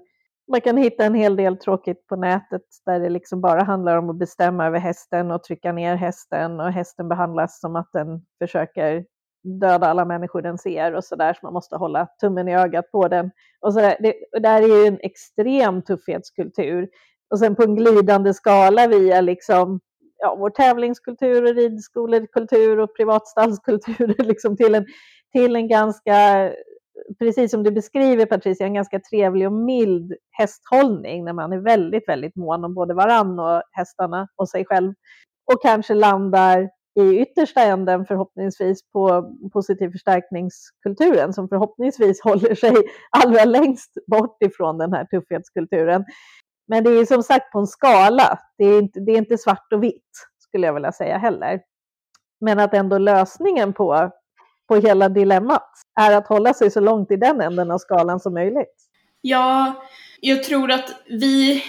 [0.52, 4.10] man kan hitta en hel del tråkigt på nätet där det liksom bara handlar om
[4.10, 9.06] att bestämma över hästen och trycka ner hästen och hästen behandlas som att den försöker
[9.60, 13.08] döda alla människor den ser och sådär, så man måste hålla tummen i ögat på
[13.08, 13.32] den.
[13.62, 13.98] Och så där.
[14.00, 16.90] Det, där är ju en extrem tuffhetskultur
[17.30, 19.80] och sen på en glidande skala via liksom,
[20.18, 24.86] ja, vår tävlingskultur och ridskolekultur och privatstallskultur liksom till, en,
[25.34, 26.52] till en ganska,
[27.20, 32.08] precis som du beskriver Patricia, en ganska trevlig och mild hästhållning när man är väldigt,
[32.08, 34.94] väldigt mån om både varann och hästarna och sig själv.
[35.54, 42.76] Och kanske landar i yttersta änden förhoppningsvis på positiv förstärkningskulturen som förhoppningsvis håller sig
[43.12, 46.06] allra längst bort ifrån den här tuffhetskulturen.
[46.68, 48.40] Men det är som sagt på en skala.
[48.58, 51.62] Det är, inte, det är inte svart och vitt skulle jag vilja säga heller.
[52.42, 54.12] Men att ändå lösningen på,
[54.68, 58.34] på hela dilemmat är att hålla sig så långt i den änden av skalan som
[58.34, 58.76] möjligt.
[59.22, 59.84] Ja,
[60.20, 61.64] jag tror att vi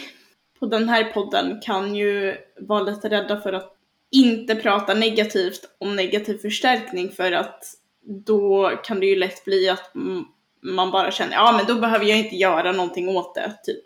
[0.60, 3.72] på den här podden kan ju vara lite rädda för att
[4.10, 7.64] inte prata negativt om negativ förstärkning för att
[8.26, 9.92] då kan det ju lätt bli att
[10.62, 13.82] man bara känner, ja men då behöver jag inte göra någonting åt det, typ.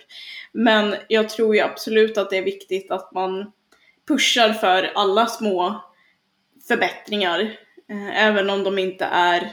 [0.52, 3.52] Men jag tror ju absolut att det är viktigt att man
[4.08, 5.84] pushar för alla små
[6.68, 7.56] förbättringar,
[7.90, 9.52] Eh, även om de inte är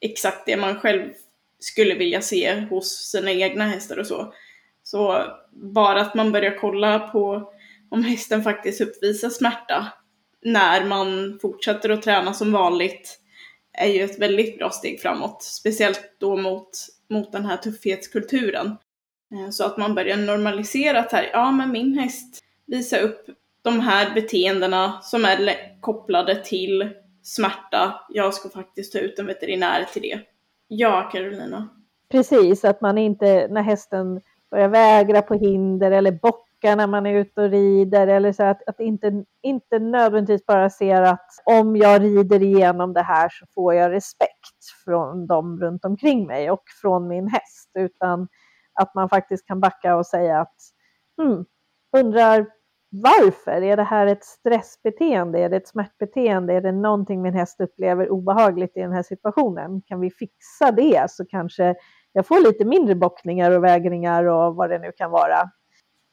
[0.00, 1.12] exakt det man själv
[1.58, 4.34] skulle vilja se hos sina egna hästar och så.
[4.82, 7.52] Så bara att man börjar kolla på
[7.90, 9.92] om hästen faktiskt uppvisar smärta
[10.42, 13.20] när man fortsätter att träna som vanligt
[13.72, 15.42] är ju ett väldigt bra steg framåt.
[15.42, 16.70] Speciellt då mot,
[17.10, 18.66] mot den här tuffhetskulturen.
[19.32, 23.26] Eh, så att man börjar normalisera att här, ja men min häst visar upp
[23.62, 26.90] de här beteendena som är kopplade till
[27.24, 28.00] smärta.
[28.08, 30.20] Jag ska faktiskt ta ut en veterinär till det.
[30.68, 31.68] Ja, Carolina.
[32.10, 37.14] Precis, att man inte när hästen börjar vägra på hinder eller bockar när man är
[37.14, 42.02] ute och rider eller så att, att inte, inte nödvändigtvis bara ser att om jag
[42.02, 47.08] rider igenom det här så får jag respekt från dem runt omkring mig och från
[47.08, 48.28] min häst utan
[48.72, 50.56] att man faktiskt kan backa och säga att
[51.22, 51.44] hmm,
[51.96, 52.46] undrar
[53.02, 53.62] varför?
[53.62, 55.38] Är det här ett stressbeteende?
[55.38, 56.52] Är det ett smärtbeteende?
[56.52, 59.82] Är det någonting min häst upplever obehagligt i den här situationen?
[59.86, 61.74] Kan vi fixa det så kanske
[62.12, 65.50] jag får lite mindre bockningar och vägringar och vad det nu kan vara.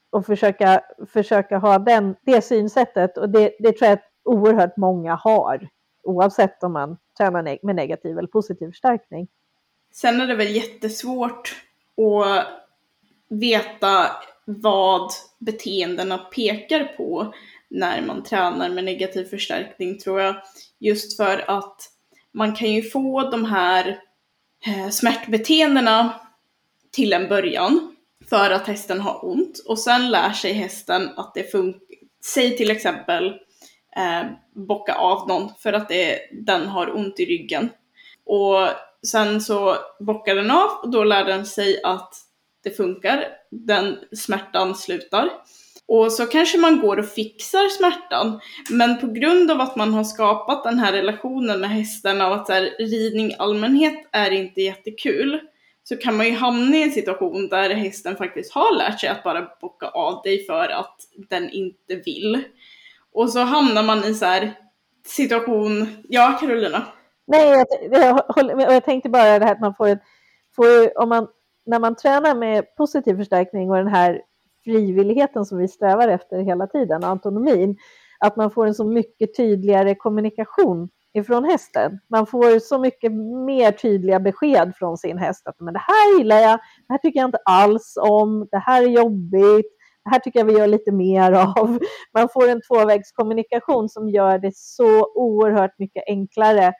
[0.09, 5.15] Och försöka, försöka ha den, det synsättet och det, det tror jag att oerhört många
[5.15, 5.69] har
[6.03, 9.27] oavsett om man tränar med negativ eller positiv förstärkning.
[9.93, 11.55] Sen är det väl jättesvårt
[11.97, 12.47] att
[13.29, 14.07] veta
[14.59, 17.33] vad beteendena pekar på
[17.69, 20.35] när man tränar med negativ förstärkning tror jag.
[20.79, 21.89] Just för att
[22.33, 23.99] man kan ju få de här
[24.65, 26.13] eh, smärtbeteendena
[26.91, 27.95] till en början
[28.29, 31.81] för att hästen har ont och sen lär sig hästen att det funkar.
[32.25, 33.27] Säg till exempel
[33.97, 34.23] eh,
[34.55, 37.69] bocka av någon för att det, den har ont i ryggen.
[38.25, 38.67] Och
[39.07, 42.13] sen så bockar den av och då lär den sig att
[42.63, 45.29] det funkar, den smärtan slutar.
[45.93, 48.39] Och så kanske man går och fixar smärtan.
[48.69, 52.47] Men på grund av att man har skapat den här relationen med hästen av att
[52.47, 55.39] så här, ridning i allmänhet är inte jättekul.
[55.83, 59.23] Så kan man ju hamna i en situation där hästen faktiskt har lärt sig att
[59.23, 60.95] bara bocka av dig för att
[61.29, 62.43] den inte vill.
[63.13, 64.53] Och så hamnar man i så här
[65.05, 66.85] situation, ja Carolina?
[67.27, 70.01] Nej, jag, jag, jag, jag tänkte bara det här att man får, ett,
[70.55, 71.27] får om man
[71.65, 74.21] när man tränar med positiv förstärkning och den här
[74.63, 77.77] frivilligheten som vi strävar efter hela tiden, autonomin,
[78.19, 81.99] att man får en så mycket tydligare kommunikation ifrån hästen.
[82.09, 83.11] Man får så mycket
[83.45, 87.19] mer tydliga besked från sin häst att men det här gillar jag, det här tycker
[87.19, 89.71] jag inte alls om, det här är jobbigt,
[90.03, 91.79] det här tycker jag vi gör lite mer av.
[92.13, 96.73] Man får en tvåvägskommunikation som gör det så oerhört mycket enklare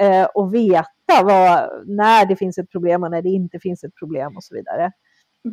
[0.00, 3.94] eh, att veta vad, när det finns ett problem och när det inte finns ett
[3.94, 4.92] problem och så vidare.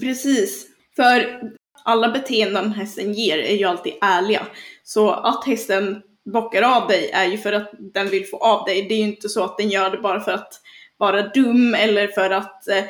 [0.02, 1.42] Precis, för
[1.84, 4.48] alla beteenden hästen ger är ju alltid ärliga.
[4.84, 8.82] Så att hästen bockar av dig är ju för att den vill få av dig.
[8.82, 10.54] Det är ju inte så att den gör det bara för att
[10.98, 12.84] vara dum eller för att eh,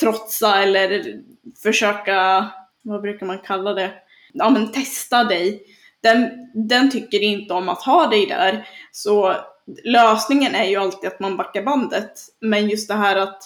[0.00, 1.20] trotsa eller
[1.62, 2.48] försöka,
[2.82, 3.90] vad brukar man kalla det?
[4.32, 5.62] Ja men testa dig.
[6.00, 6.30] Den,
[6.68, 8.68] den tycker inte om att ha dig där.
[8.92, 9.36] Så
[9.84, 12.12] lösningen är ju alltid att man backar bandet.
[12.40, 13.42] Men just det här att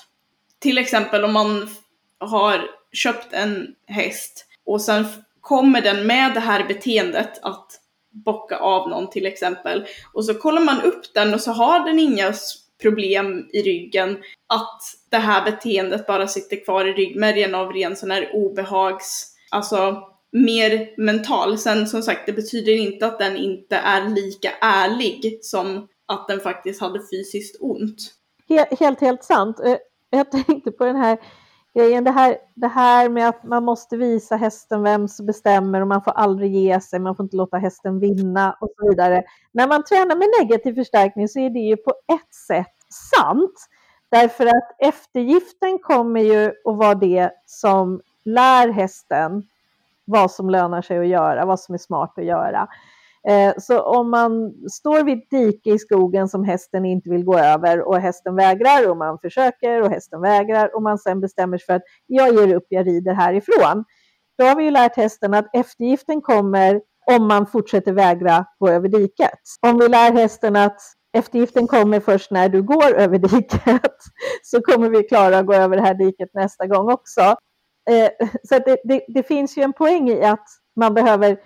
[0.59, 1.69] till exempel om man
[2.19, 5.07] har köpt en häst och sen
[5.41, 9.87] kommer den med det här beteendet att bocka av någon till exempel.
[10.13, 12.35] Och så kollar man upp den och så har den inga
[12.83, 14.19] problem i ryggen.
[14.47, 20.03] Att det här beteendet bara sitter kvar i ryggmärgen av ren sån här obehags, alltså
[20.33, 21.59] mer mental.
[21.59, 26.41] Sen som sagt, det betyder inte att den inte är lika ärlig som att den
[26.41, 27.99] faktiskt hade fysiskt ont.
[28.49, 29.61] Helt, helt, helt sant.
[29.61, 29.77] Eh,
[30.11, 31.19] jag tänkte på den här
[31.75, 35.89] grejen, det här, det här med att man måste visa hästen vem som bestämmer och
[35.89, 39.25] man får aldrig ge sig, man får inte låta hästen vinna och så vidare.
[39.53, 42.75] När man tränar med negativ förstärkning så är det ju på ett sätt
[43.15, 43.69] sant.
[44.09, 49.43] Därför att eftergiften kommer ju att vara det som lär hästen
[50.05, 52.69] vad som lönar sig att göra, vad som är smart att göra.
[53.29, 57.39] Eh, så om man står vid ett dike i skogen som hästen inte vill gå
[57.39, 61.67] över och hästen vägrar och man försöker och hästen vägrar och man sen bestämmer sig
[61.67, 63.85] för att jag ger upp, jag rider härifrån.
[64.39, 68.89] Då har vi ju lärt hästen att eftergiften kommer om man fortsätter vägra gå över
[68.89, 69.41] diket.
[69.67, 70.81] Om vi lär hästen att
[71.13, 73.97] eftergiften kommer först när du går över diket
[74.43, 77.21] så kommer vi klara att gå över det här diket nästa gång också.
[77.91, 78.11] Eh,
[78.43, 81.39] så det, det, det finns ju en poäng i att man behöver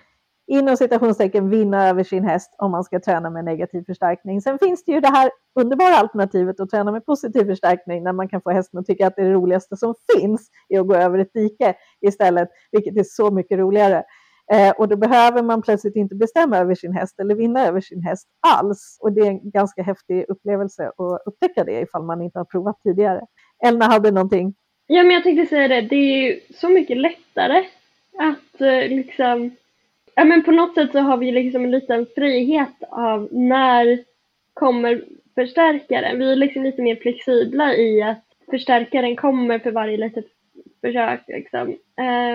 [0.51, 4.41] inom citationstecken vinna över sin häst om man ska träna med negativ förstärkning.
[4.41, 8.29] Sen finns det ju det här underbara alternativet att träna med positiv förstärkning när man
[8.29, 10.95] kan få hästen att tycka att det, är det roligaste som finns är att gå
[10.95, 14.03] över ett dike istället, vilket är så mycket roligare.
[14.51, 18.01] Eh, och då behöver man plötsligt inte bestämma över sin häst eller vinna över sin
[18.03, 18.97] häst alls.
[19.01, 22.79] Och det är en ganska häftig upplevelse att upptäcka det ifall man inte har provat
[22.83, 23.21] tidigare.
[23.65, 24.53] Elna hade någonting?
[24.87, 27.65] Ja, men jag tänkte säga det, det är ju så mycket lättare
[28.17, 29.51] att eh, liksom
[30.15, 34.03] ja men på något sätt så har vi liksom en liten frihet av när
[34.53, 35.01] kommer
[35.35, 36.19] förstärkaren.
[36.19, 40.25] Vi är liksom lite mer flexibla i att förstärkaren kommer för varje litet
[40.81, 41.77] försök liksom.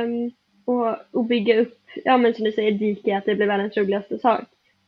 [0.05, 0.31] Um,
[0.65, 4.19] och, och bygga upp, ja men som du säger, dike, att det blir världens roligaste
[4.19, 4.45] sak.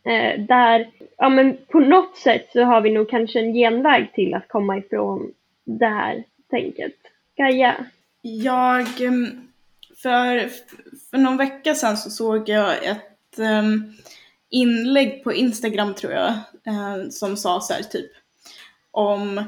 [0.06, 4.34] Uh, där, ja men på något sätt så har vi nog kanske en genväg till
[4.34, 5.32] att komma ifrån
[5.64, 6.94] det här tänket?
[7.36, 7.74] Gaia?
[8.22, 9.47] Jag, um
[10.02, 10.50] för,
[11.10, 13.96] för någon vecka sedan så såg jag ett um,
[14.50, 16.28] inlägg på Instagram tror jag,
[16.66, 18.10] eh, som sa så här typ
[18.90, 19.44] om,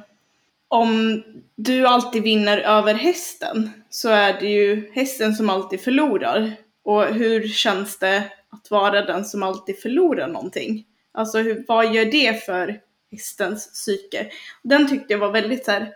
[0.69, 1.23] om
[1.55, 6.57] du alltid vinner över hästen så är det ju hästen som alltid förlorar.
[6.83, 10.87] Och hur känns det att vara den som alltid förlorar någonting?
[11.13, 12.81] Alltså hur, vad gör det för
[13.11, 14.31] hästens psyke?
[14.63, 15.93] Den tyckte jag var väldigt så här,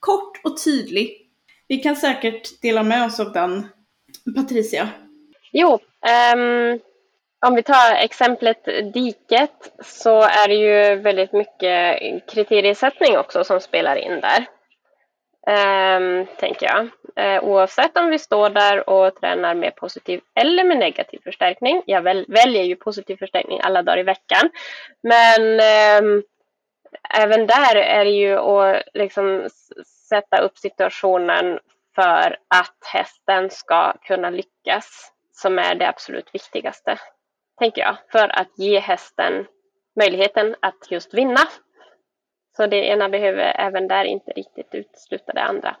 [0.00, 1.28] kort och tydlig.
[1.68, 3.68] Vi kan säkert dela med oss av den.
[4.36, 4.88] Patricia?
[5.52, 5.78] Jo,
[6.34, 6.80] um,
[7.46, 13.96] om vi tar exemplet diket så är det ju väldigt mycket kriteriesättning också som spelar
[13.96, 14.46] in där.
[15.46, 16.88] Um, tänker jag.
[17.20, 21.82] Uh, oavsett om vi står där och tränar med positiv eller med negativ förstärkning.
[21.86, 24.50] Jag väl, väljer ju positiv förstärkning alla dagar i veckan.
[25.02, 25.42] Men
[26.04, 26.22] um,
[27.18, 29.48] även där är det ju att liksom
[30.08, 31.58] sätta upp situationen
[31.94, 36.98] för att hästen ska kunna lyckas som är det absolut viktigaste,
[37.58, 39.46] tänker jag, för att ge hästen
[39.96, 41.40] möjligheten att just vinna.
[42.56, 45.76] Så det ena behöver även där inte riktigt utesluta det andra.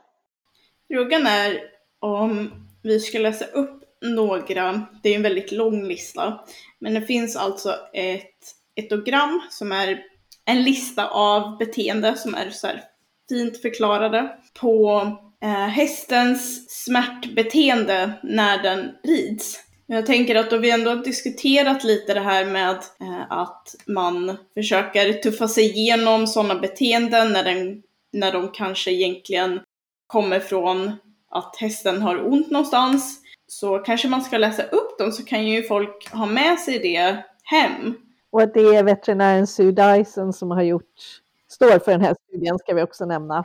[0.88, 1.60] Frågan är
[1.98, 2.50] om
[2.82, 6.44] vi ska läsa upp några, det är en väldigt lång lista,
[6.78, 8.38] men det finns alltså ett
[8.74, 10.02] etogram som är
[10.44, 12.84] en lista av beteende som är så här
[13.28, 15.02] fint förklarade på
[15.42, 19.60] eh, hästens smärtbeteende när den rids.
[19.86, 24.36] Jag tänker att då vi ändå har diskuterat lite det här med eh, att man
[24.54, 27.82] försöker tuffa sig igenom sådana beteenden när, den,
[28.12, 29.60] när de kanske egentligen
[30.06, 30.92] kommer från
[31.30, 35.62] att hästen har ont någonstans så kanske man ska läsa upp dem så kan ju
[35.62, 37.94] folk ha med sig det hem.
[38.30, 40.94] Och att det är veterinären Sue Dyson som har gjort,
[41.48, 43.44] står för den här studien ska vi också nämna.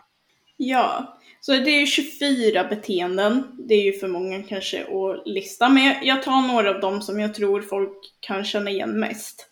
[0.57, 1.16] Ja,
[1.47, 3.47] så det är ju 24 beteenden.
[3.57, 5.99] Det är ju för många kanske att lista med.
[6.03, 9.45] Jag tar några av dem som jag tror folk kan känna igen mest.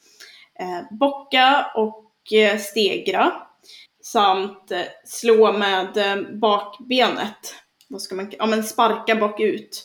[0.60, 3.34] Eh, bocka och eh, stegra
[4.04, 7.56] samt eh, slå med eh, bakbenet.
[7.88, 9.84] Vad ska man Ja, men sparka bakut.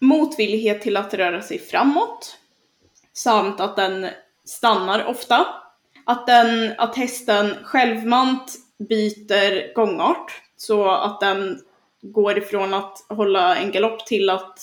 [0.00, 2.38] Motvillighet till att röra sig framåt.
[3.12, 4.06] Samt att den
[4.44, 5.46] stannar ofta.
[6.06, 8.52] Att, den, att hästen självmant
[8.88, 10.43] byter gångart.
[10.56, 11.60] Så att den
[12.02, 14.58] går ifrån att hålla en galopp till att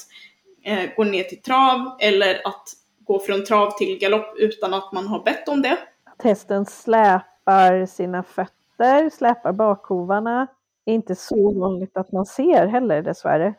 [0.63, 1.97] eh, gå ner till trav.
[1.99, 2.63] Eller att
[2.99, 5.77] gå från trav till galopp utan att man har bett om det.
[6.23, 10.47] Hästen släpar sina fötter, släpar bakhovarna.
[10.85, 13.53] Det är inte så vanligt att man ser heller dessvärre.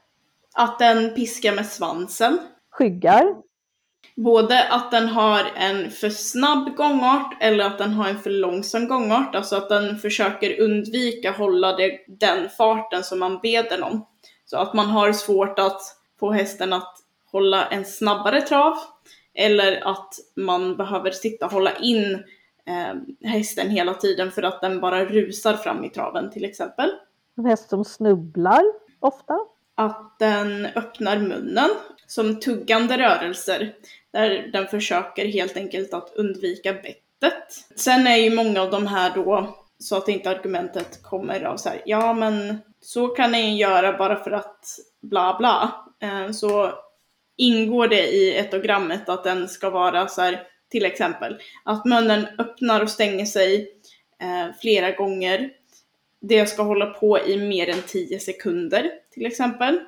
[0.55, 2.39] Att den piskar med svansen.
[2.71, 3.35] Skyggar,
[4.17, 8.89] Både att den har en för snabb gångart eller att den har en för långsam
[8.89, 9.35] gångart.
[9.35, 14.07] Alltså att den försöker undvika hålla det, den farten som man ber den om.
[14.45, 15.81] Så att man har svårt att
[16.21, 16.95] få hästen att
[17.31, 18.75] hålla en snabbare trav.
[19.35, 22.15] Eller att man behöver sitta och hålla in
[22.67, 26.91] eh, hästen hela tiden för att den bara rusar fram i traven till exempel.
[27.37, 28.63] en häst som snubblar
[29.01, 29.39] ofta.
[29.75, 31.71] att den öppnar munnen
[32.13, 33.75] som tuggande rörelser
[34.11, 37.65] där den försöker helt enkelt att undvika bettet.
[37.77, 41.69] Sen är ju många av de här då så att inte argumentet kommer av så
[41.69, 44.65] här, ja men så kan ni göra bara för att
[45.01, 45.85] bla bla.
[46.03, 46.73] Eh, så
[47.37, 52.81] ingår det i etogrammet att den ska vara så här, till exempel att munnen öppnar
[52.81, 53.75] och stänger sig
[54.21, 55.51] eh, flera gånger.
[56.21, 59.81] Det ska hålla på i mer än 10 sekunder till exempel.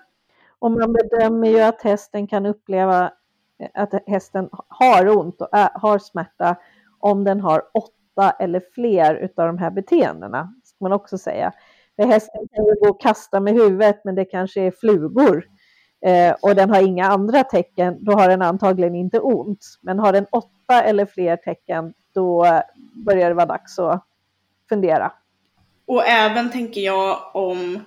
[0.59, 3.13] Och man bedömer ju att hästen kan uppleva
[3.59, 6.57] eh, att hästen har ont och eh, har smärta
[6.99, 10.55] om den har åtta eller fler utav de här beteendena.
[10.65, 11.53] Ska man också säga.
[11.97, 15.45] För hästen kan ju gå och kasta med huvudet men det kanske är flugor.
[16.07, 19.79] Eh, och den har inga andra tecken, då har den antagligen inte ont.
[19.83, 22.47] Men har den åtta eller fler tecken, då
[23.07, 24.05] börjar det vara dags att
[24.69, 25.13] fundera.
[25.87, 27.85] Och även tänker jag om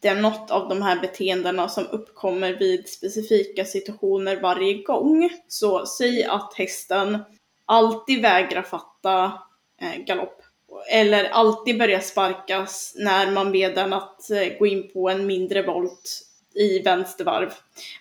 [0.00, 5.30] det är något av de här beteendena som uppkommer vid specifika situationer varje gång.
[5.48, 7.18] Så säg att hästen
[7.64, 9.32] alltid vägrar fatta
[9.80, 10.42] eh, galopp.
[10.90, 15.62] Eller alltid börjar sparkas när man ber den att eh, gå in på en mindre
[15.62, 16.22] volt
[16.54, 17.52] i vänstervarv.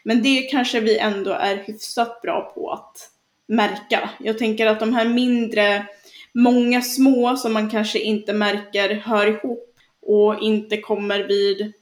[0.04, 3.10] Men det kanske vi ändå är hyfsat bra på att
[3.47, 4.10] märka.
[4.20, 5.86] Jag tänker att de här mindre,
[6.34, 11.74] många små som man kanske inte märker hör ihop och inte kommer vid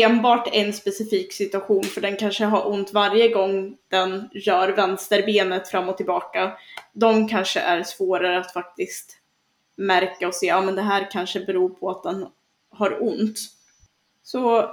[0.00, 5.88] enbart en specifik situation för den kanske har ont varje gång den rör vänsterbenet fram
[5.88, 6.52] och tillbaka.
[6.92, 9.18] De kanske är svårare att faktiskt
[9.76, 12.26] märka och se, ja men det här kanske beror på att den
[12.70, 13.38] har ont.
[14.22, 14.70] Så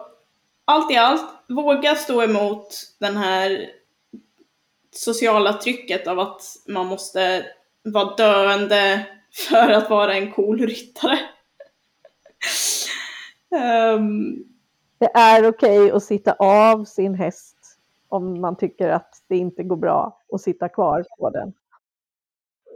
[0.65, 3.70] allt i allt, våga stå emot den här
[4.91, 7.45] sociala trycket av att man måste
[7.84, 9.05] vara döende
[9.49, 11.20] för att vara en cool ryttare.
[13.95, 14.45] um,
[15.00, 17.58] det är okej okay att sitta av sin häst
[18.10, 21.54] om man tycker att det inte går bra att sitta kvar på den.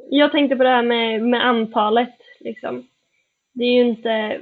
[0.09, 2.15] Jag tänkte på det här med, med antalet.
[2.39, 2.87] Liksom.
[3.53, 4.41] Det är ju inte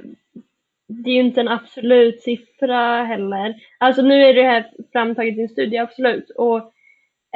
[0.86, 3.54] det är ju inte en absolut siffra heller.
[3.78, 6.30] Alltså nu är det här framtaget i en studie, absolut.
[6.30, 6.56] Och,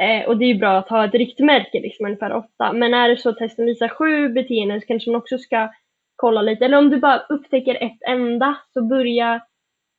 [0.01, 2.73] eh, och det är ju bra att ha ett riktmärke, liksom ungefär åtta.
[2.73, 5.69] Men är det så att testen visar sju beteenden så kanske man också ska
[6.15, 6.65] kolla lite.
[6.65, 9.41] Eller om du bara upptäcker ett enda, så börja,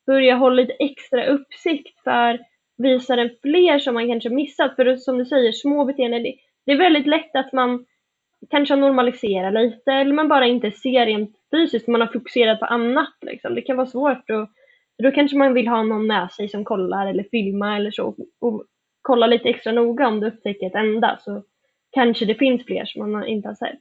[0.05, 2.39] börja hålla lite extra uppsikt för
[2.77, 4.75] visar den fler som man kanske missat.
[4.75, 6.35] För som du säger, små beteenden, det,
[6.65, 7.85] det är väldigt lätt att man
[8.49, 13.13] kanske normaliserar lite eller man bara inte ser rent fysiskt, man har fokuserat på annat.
[13.21, 13.55] Liksom.
[13.55, 14.49] Det kan vara svårt och
[15.03, 18.65] då kanske man vill ha någon med sig som kollar eller filmar eller så och
[19.01, 21.43] kolla lite extra noga om du upptäcker ett enda så
[21.91, 23.79] kanske det finns fler som man inte har sett.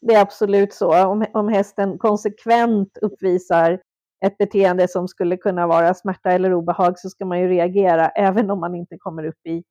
[0.00, 1.06] Det är absolut så.
[1.06, 3.80] Om, om hästen konsekvent uppvisar
[4.26, 8.50] ett beteende som skulle kunna vara smärta eller obehag så ska man ju reagera även
[8.50, 9.62] om man inte kommer upp i,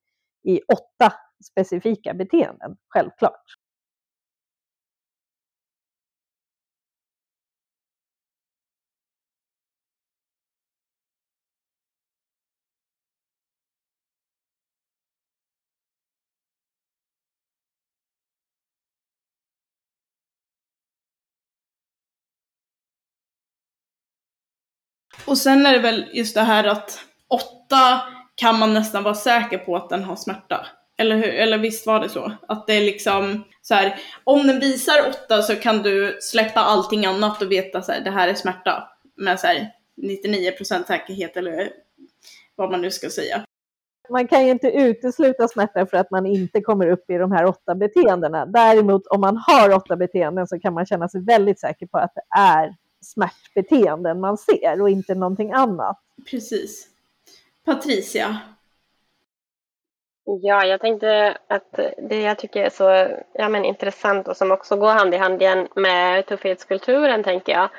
[0.44, 1.14] i åtta
[1.52, 3.44] specifika beteenden, självklart.
[25.28, 28.02] Och sen är det väl just det här att åtta
[28.36, 30.68] kan man nästan vara säker på att den har smärta.
[30.98, 31.30] Eller, hur?
[31.30, 32.32] Eller visst var det så?
[32.48, 37.06] Att det är liksom så här, om den visar åtta så kan du släppa allting
[37.06, 38.90] annat och veta så här, det här är smärta.
[39.16, 39.72] Med så här
[40.02, 41.70] 99% säkerhet eller
[42.56, 43.44] vad man nu ska säga.
[44.10, 47.46] Man kan ju inte utesluta smärta för att man inte kommer upp i de här
[47.46, 48.46] åtta beteendena.
[48.46, 52.12] Däremot om man har åtta beteenden så kan man känna sig väldigt säker på att
[52.16, 52.76] det är
[53.14, 56.00] smärtbeteenden man ser och inte någonting annat.
[56.30, 56.88] Precis.
[57.66, 58.38] Patricia?
[60.42, 61.80] Ja, jag tänkte att
[62.10, 65.42] det jag tycker är så ja, men intressant och som också går hand i hand
[65.42, 67.70] igen med tuffhetskulturen, tänker jag,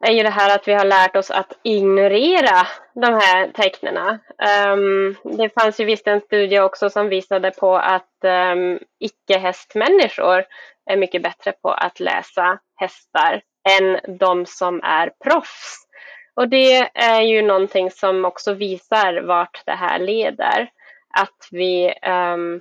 [0.00, 3.96] är ju det här att vi har lärt oss att ignorera de här tecknen.
[3.96, 10.44] Um, det fanns ju visst en studie också som visade på att um, icke-hästmänniskor
[10.90, 15.86] är mycket bättre på att läsa hästar än de som är proffs.
[16.34, 20.70] Och det är ju någonting som också visar vart det här leder.
[21.14, 22.60] Att vi um,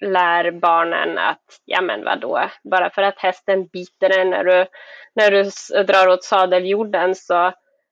[0.00, 4.66] lär barnen att, ja men vadå, bara för att hästen biter dig när du,
[5.14, 5.42] när du
[5.82, 7.46] drar åt sadeljorden så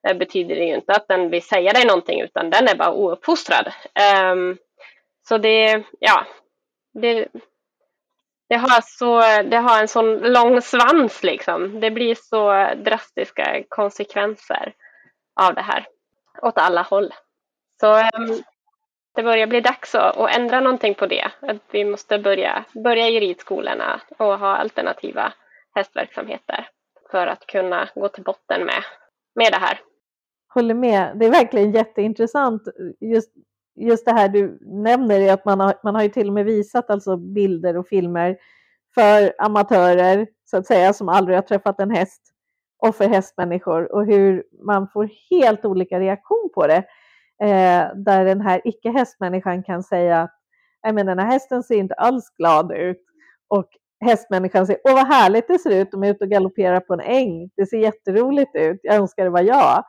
[0.09, 2.93] eh, betyder det ju inte att den vill säga dig någonting utan den är bara
[2.93, 3.73] ouppfostrad.
[4.33, 4.59] Um,
[5.29, 6.27] så det, ja,
[6.95, 7.29] det,
[8.49, 9.21] det har, så,
[9.51, 11.81] det har en sån lång svans liksom.
[11.81, 14.75] Det blir så drastiska konsekvenser
[15.41, 15.87] av det här
[16.43, 17.15] åt alla håll.
[17.81, 18.43] Så um,
[19.15, 21.31] det börjar bli dags att, att ändra någonting på det.
[21.41, 25.33] Att vi måste börja, börja i ridskolorna och ha alternativa
[25.75, 26.69] hästverksamheter
[27.11, 28.85] för att kunna gå till botten med,
[29.35, 29.81] med det här.
[30.55, 31.13] Håller med.
[31.15, 32.63] Det är verkligen jätteintressant.
[33.01, 33.33] Just
[33.79, 36.45] just det här du nämner är att man har, man har ju till och med
[36.45, 38.37] visat alltså bilder och filmer
[38.95, 42.23] för amatörer så att säga som aldrig har träffat en häst
[42.87, 46.85] och för hästmänniskor och hur man får helt olika reaktion på det.
[47.43, 50.35] Eh, där den här icke-hästmänniskan kan säga att
[50.83, 53.05] den här hästen ser inte alls glad ut
[53.49, 53.69] och
[54.01, 57.01] hästmänniskan säger åh vad härligt det ser ut, de är ute och galopperar på en
[57.01, 59.85] äng, det ser jätteroligt ut, jag önskar det var jag.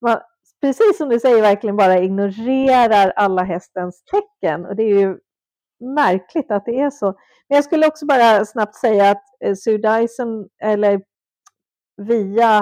[0.00, 0.18] Man,
[0.60, 4.66] precis som du säger, verkligen bara ignorerar alla hästens tecken.
[4.66, 5.18] Och det är ju
[5.80, 7.06] märkligt att det är så.
[7.48, 11.00] Men jag skulle också bara snabbt säga att eh, Sue Dyson, eller
[11.96, 12.60] via,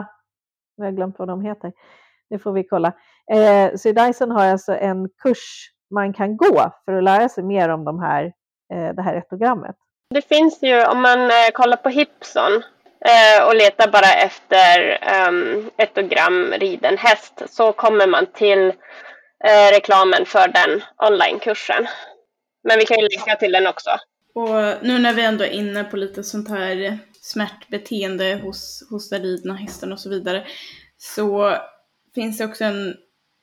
[0.76, 1.72] nu har jag glömt vad de heter,
[2.30, 2.92] nu får vi kolla.
[3.32, 7.68] Eh, Sue Dyson har alltså en kurs man kan gå för att lära sig mer
[7.68, 8.24] om de här,
[8.72, 9.76] eh, det här etogrammet.
[10.10, 12.62] Det finns ju, om man eh, kollar på Hipson,
[13.04, 18.68] Eh, och letar bara efter ehm, um, ettogram riden häst så kommer man till
[19.44, 21.86] eh, reklamen för den onlinekursen.
[22.64, 23.90] Men vi kan ju länka till den också.
[24.34, 29.22] Och nu när vi ändå är inne på lite sånt här smärtbeteende hos, hos den
[29.22, 30.46] ridna hästen och så vidare
[30.98, 31.56] så
[32.14, 32.96] finns det också en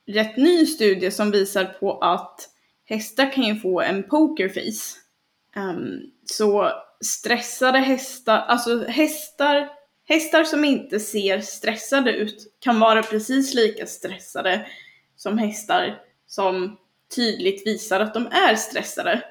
[0.08, 2.50] rätt ny studie som visar på att
[2.86, 5.00] hästar kan ju få en pokerface.
[5.56, 6.72] Um, så
[7.04, 9.70] stressade hästar, alltså hästar
[10.06, 14.68] hästar som inte ser stressade ut kan vara precis lika stressade
[15.16, 16.78] som hästar som
[17.16, 19.22] tydligt visar att de är stressade.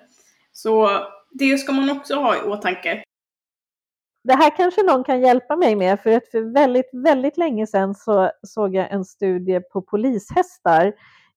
[0.53, 0.91] Så
[1.31, 3.03] det ska man också ha i åtanke.
[4.25, 7.95] Det här kanske någon kan hjälpa mig med, för att för väldigt, väldigt länge sedan
[7.95, 10.93] så såg jag en studie på polishästar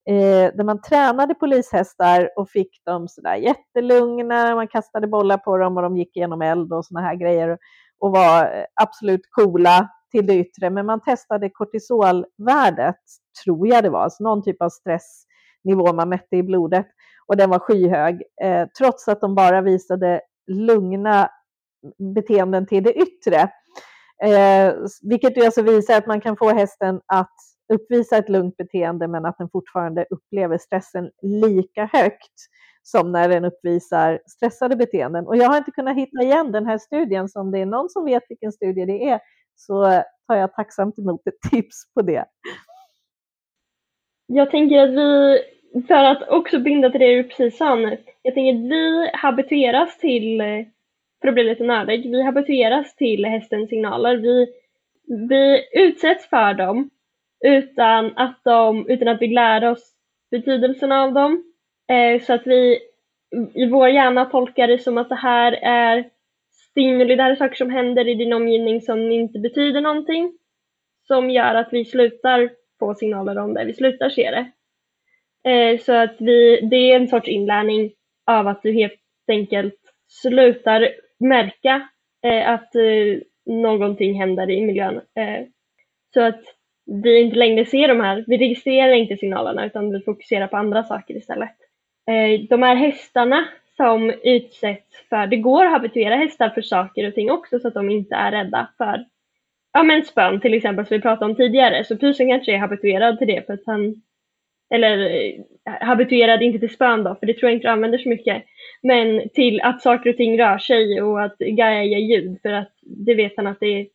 [0.10, 5.78] eh, där man tränade polishästar och fick dem sådär jättelugna, man kastade bollar på dem
[5.78, 7.58] och de gick igenom eld och sådana här grejer
[8.00, 10.70] och var eh, absolut coola till det yttre.
[10.70, 13.00] Men man testade kortisolvärdet,
[13.44, 16.88] tror jag det var, alltså någon typ av stressnivå man mätte i blodet
[17.28, 21.30] och den var skyhög, eh, trots att de bara visade lugna
[22.16, 23.50] beteenden till det yttre.
[24.24, 27.36] Eh, vilket alltså visar att man kan få hästen att
[27.74, 32.34] uppvisa ett lugnt beteende men att den fortfarande upplever stressen lika högt
[32.84, 35.28] som när den uppvisar stressade beteenden.
[35.28, 37.90] Och jag har inte kunnat hitta igen den här studien, så om det är någon
[37.90, 39.20] som vet vilken studie det är
[39.56, 42.26] så tar jag tacksamt emot ett tips på det.
[44.28, 45.40] Jag tänker att vi,
[45.88, 47.80] för att också binda till det du precis sa
[48.22, 50.42] jag tänker att vi habitueras till
[51.22, 54.18] för att bli lite nördig, vi habitueras till hästens signaler.
[54.18, 54.48] Vi,
[55.30, 56.90] vi utsätts för dem
[57.46, 59.94] utan att, de, utan att vi lär oss
[60.32, 61.44] betydelsen av dem.
[61.92, 62.80] Eh, så att vi
[63.54, 66.10] i vår hjärna tolkar det som att det här är
[66.52, 70.38] stimuli, det här är saker som händer i din omgivning som inte betyder någonting.
[71.08, 74.52] Som gör att vi slutar få signaler om det, vi slutar se det.
[75.52, 77.92] Eh, så att vi, det är en sorts inlärning
[78.32, 80.90] av att du helt enkelt slutar
[81.20, 81.90] märka
[82.24, 84.96] eh, att eh, någonting händer i miljön.
[84.96, 85.46] Eh,
[86.14, 86.42] så att
[86.86, 90.84] vi inte längre ser de här, vi registrerar inte signalerna utan vi fokuserar på andra
[90.84, 91.56] saker istället.
[92.08, 93.46] Eh, de här hästarna
[93.78, 97.74] som utsätts för, det går att habituera hästar för saker och ting också så att
[97.74, 99.06] de inte är rädda för
[99.74, 101.84] ja men spön till exempel som vi pratade om tidigare.
[101.84, 104.02] Så Pysen kanske är habituerad till det för att han
[104.70, 105.34] eller eh,
[105.64, 108.44] habituerad, inte till spön då, för det tror jag inte du använder så mycket,
[108.82, 112.72] men till att saker och ting rör sig och att Gaia ger ljud, för att
[112.82, 113.88] det vet han att det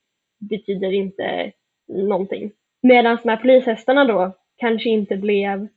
[0.50, 1.52] betyder inte
[1.88, 2.52] någonting.
[2.82, 5.68] Medan de här polishästarna då kanske inte blev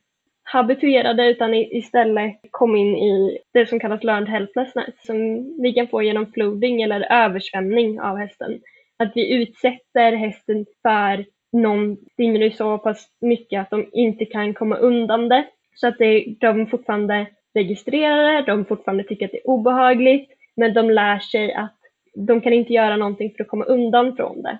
[0.42, 5.16] habituerade utan istället kom in i det som kallas learned helplessness som
[5.62, 8.60] vi kan få genom flooding eller översvämning av hästen.
[8.98, 14.76] Att vi utsätter hästen för någon stimuli så pass mycket att de inte kan komma
[14.76, 15.44] undan det.
[15.74, 20.74] Så att det, de fortfarande registrerar det, de fortfarande tycker att det är obehagligt, men
[20.74, 21.76] de lär sig att
[22.14, 24.58] de kan inte göra någonting för att komma undan från det.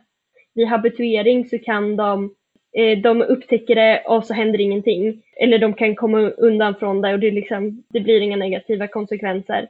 [0.54, 2.34] Vid habituering så kan de,
[2.76, 5.22] eh, de upptäcker det och så händer ingenting.
[5.36, 9.68] Eller de kan komma undan från det och det, liksom, det blir inga negativa konsekvenser.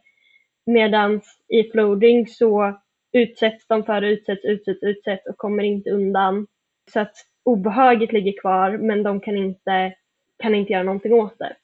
[0.66, 2.80] Medan i floating så
[3.12, 6.46] utsätts de för utsätts, utsätts, utsätts och kommer inte undan
[6.92, 7.14] så att
[7.44, 9.94] obehaget ligger kvar men de kan inte,
[10.42, 11.56] kan inte göra någonting åt det.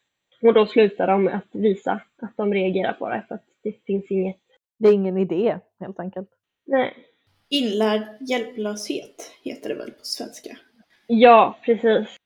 [0.42, 4.10] Och då slutar de att visa att de reagerar på det för att det finns
[4.10, 4.40] inget.
[4.78, 6.28] Det är ingen idé helt enkelt.
[6.66, 6.94] Nej.
[7.50, 10.50] Inlärd hjälplöshet heter det väl på svenska?
[11.06, 12.16] Ja, precis.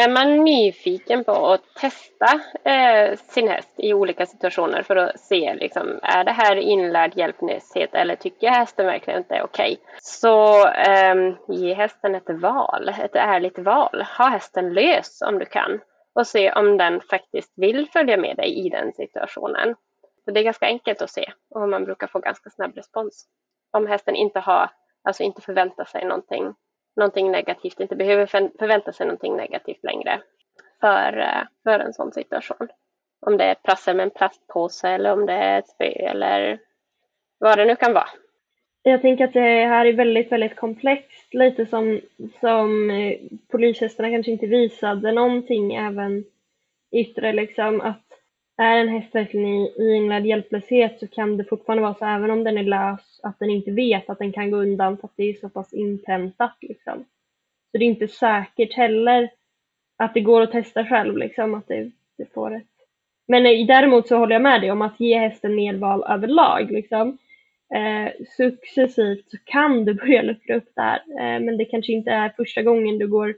[0.00, 5.54] Är man nyfiken på att testa eh, sin häst i olika situationer för att se
[5.54, 9.72] liksom, är det här inlärd hjälplöshet eller tycker hästen verkligen inte är okej?
[9.72, 9.84] Okay?
[10.00, 14.04] Så eh, ge hästen ett val, ett ärligt val.
[14.18, 15.80] Ha hästen lös om du kan
[16.14, 19.74] och se om den faktiskt vill följa med dig i den situationen.
[20.24, 23.26] Så det är ganska enkelt att se och man brukar få ganska snabb respons.
[23.74, 24.70] Om hästen inte har,
[25.02, 26.54] alltså inte förväntar sig någonting
[26.96, 28.26] någonting negativt, inte behöver
[28.58, 30.20] förvänta sig någonting negativt längre
[30.80, 32.68] för, eh, för en sån situation.
[33.20, 36.58] Om det är prassel med en plastpåse eller om det är ett spö eller
[37.38, 38.08] vad det nu kan vara.
[38.82, 42.00] Jag tänker att det här är väldigt, väldigt komplext, lite som,
[42.40, 43.18] som eh,
[43.50, 46.24] polishästarna kanske inte visade någonting även
[46.92, 48.13] yttre liksom att
[48.62, 52.30] är en häst verkligen i, i inlärd hjälplöshet så kan det fortfarande vara så även
[52.30, 55.16] om den är lös att den inte vet att den kan gå undan för att
[55.16, 57.04] det är så pass inpräntat liksom.
[57.72, 59.30] Så det är inte säkert heller
[59.96, 62.66] att det går att testa själv liksom att det, det får ett.
[63.28, 67.18] Men eh, däremot så håller jag med dig om att ge hästen medval överlag liksom.
[67.74, 72.10] Eh, successivt så kan du börja luckra upp det här eh, men det kanske inte
[72.10, 73.34] är första gången du går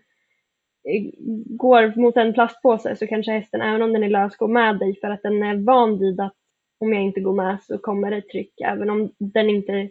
[1.46, 5.00] går mot en plastpåse så kanske hästen, även om den är lös, går med dig
[5.00, 6.34] för att den är van vid att
[6.80, 9.88] om jag inte går med så kommer det tryck, även om den inte,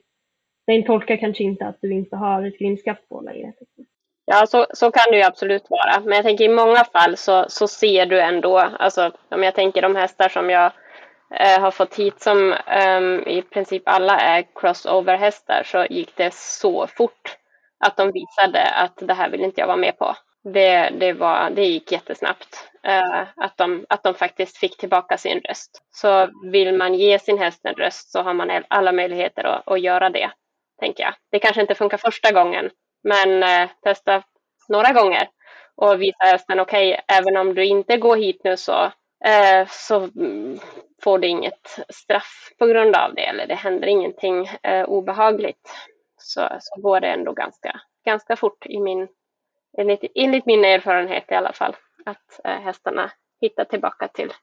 [0.68, 3.54] den tolkar kanske inte att du inte har ett glimskaft på längre.
[4.26, 6.00] Ja, så, så kan det ju absolut vara.
[6.00, 9.82] Men jag tänker i många fall så, så ser du ändå, alltså om jag tänker
[9.82, 10.72] de hästar som jag
[11.40, 12.54] eh, har fått hit som
[12.98, 17.38] um, i princip alla är crossover-hästar så gick det så fort
[17.86, 20.16] att de visade att det här vill inte jag vara med på.
[20.54, 22.70] Det, det, var, det gick jättesnabbt.
[22.84, 25.82] Eh, att, de, att de faktiskt fick tillbaka sin röst.
[25.92, 29.82] Så vill man ge sin häst en röst så har man alla möjligheter att, att
[29.82, 30.32] göra det,
[30.80, 31.14] tänker jag.
[31.32, 32.70] Det kanske inte funkar första gången,
[33.04, 34.24] men eh, testa
[34.70, 35.28] några gånger
[35.76, 38.92] och visa hästen, okej, okay, även om du inte går hit nu så,
[39.26, 40.60] eh, så mm,
[41.04, 45.76] får du inget straff på grund av det, eller det händer ingenting eh, obehagligt.
[46.18, 49.08] Så, så går det ändå ganska, ganska fort i min
[49.78, 53.12] enligt, enligt min erfarenhet i alla fall, att eh, hästarna
[53.42, 54.34] hittar tillbaka till,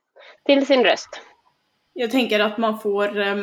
[0.46, 1.20] till sin röst.
[1.92, 3.36] Jag tänker att man får, eh,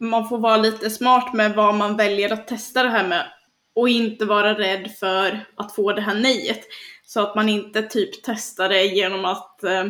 [0.00, 3.26] man får vara lite smart med vad man väljer att testa det här med
[3.74, 6.60] och inte vara rädd för att få det här nejet.
[7.04, 9.84] Så att man inte typ testar det genom att eh,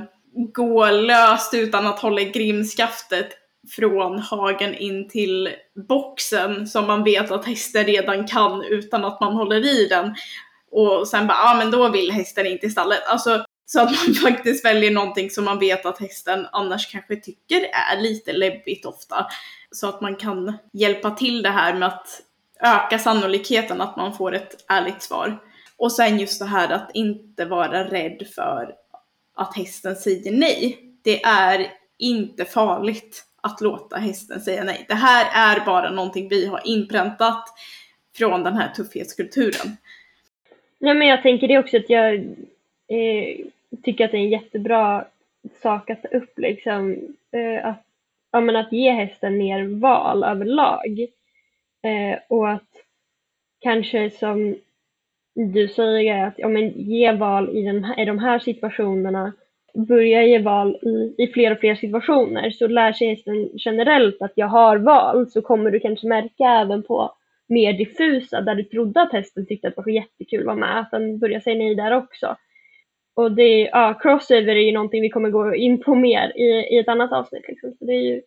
[0.52, 3.28] gå löst utan att hålla grimskaftet
[3.76, 5.50] från hagen in till
[5.88, 10.14] boxen som man vet att hästen redan kan utan att man håller i den
[10.70, 13.06] och sen bara, ja ah, men då vill hästen inte i stallet.
[13.06, 17.60] Alltså så att man faktiskt väljer någonting som man vet att hästen annars kanske tycker
[17.60, 19.26] är lite läbbigt ofta.
[19.70, 22.22] Så att man kan hjälpa till det här med att
[22.60, 25.38] öka sannolikheten att man får ett ärligt svar.
[25.76, 28.74] Och sen just det här att inte vara rädd för
[29.36, 30.78] att hästen säger nej.
[31.04, 34.84] Det är inte farligt att låta hästen säga nej.
[34.88, 37.44] Det här är bara någonting vi har inpräntat
[38.16, 39.76] från den här tuffhetskulturen.
[40.78, 42.14] Nej, men jag tänker det också att jag
[42.88, 43.46] eh,
[43.82, 45.04] tycker att det är en jättebra
[45.62, 46.96] sak att ta upp liksom.
[47.32, 47.84] Eh, att,
[48.32, 51.00] ja, men att ge hästen mer val överlag.
[51.82, 52.68] Eh, och att
[53.60, 54.56] kanske som
[55.34, 59.32] du säger, att ja, men ge val i, den här, i de här situationerna.
[59.74, 64.32] Börja ge val i, i fler och fler situationer så lär sig hästen generellt att
[64.34, 67.15] jag har val så kommer du kanske märka även på
[67.48, 70.80] mer diffusa, där du trodde att hästen tyckte att det var jättekul att vara med,
[70.80, 72.36] att den börjar säga nej där också.
[73.14, 76.78] Och det, ja, crossover är ju någonting vi kommer gå in på mer i, i
[76.78, 77.74] ett annat avsnitt liksom.
[77.78, 78.22] Så det är ju,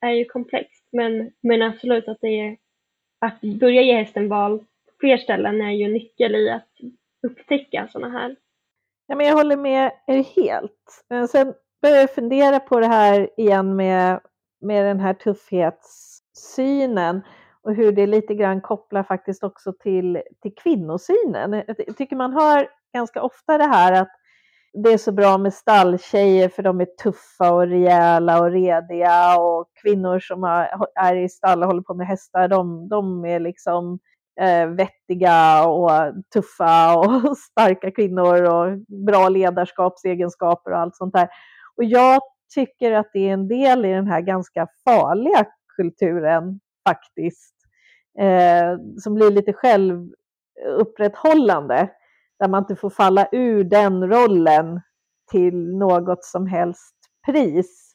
[0.00, 0.88] är ju komplext.
[0.92, 2.56] Men, men absolut att det är,
[3.18, 4.64] att börja ge hästen val på
[5.00, 6.68] fler ställen är ju en nyckel i att
[7.26, 8.36] upptäcka sådana här.
[9.06, 11.04] Ja, men jag håller med er helt.
[11.08, 14.20] Men sen börjar jag fundera på det här igen med,
[14.60, 17.20] med den här tuffhetssynen
[17.64, 21.62] och hur det lite grann kopplar faktiskt också till, till kvinnosynen.
[21.86, 24.10] Jag tycker man hör ganska ofta det här att
[24.72, 29.66] det är så bra med stalltjejer för de är tuffa och rejäla och rediga och
[29.82, 30.44] kvinnor som
[30.94, 33.98] är i stall och håller på med hästar, de, de är liksom
[34.40, 35.90] eh, vettiga och
[36.32, 41.28] tuffa och starka kvinnor och bra ledarskapsegenskaper och allt sånt där.
[41.76, 42.20] Och jag
[42.54, 45.46] tycker att det är en del i den här ganska farliga
[45.76, 47.53] kulturen faktiskt
[48.18, 51.90] eh, som blir lite självupprätthållande.
[52.38, 54.80] Där man inte får falla ur den rollen
[55.30, 56.94] till något som helst
[57.26, 57.94] pris.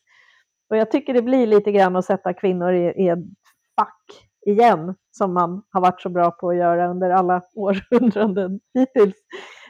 [0.69, 3.19] Och jag tycker det blir lite grann att sätta kvinnor i, i ett
[3.75, 9.15] fack igen, som man har varit så bra på att göra under alla århundraden hittills.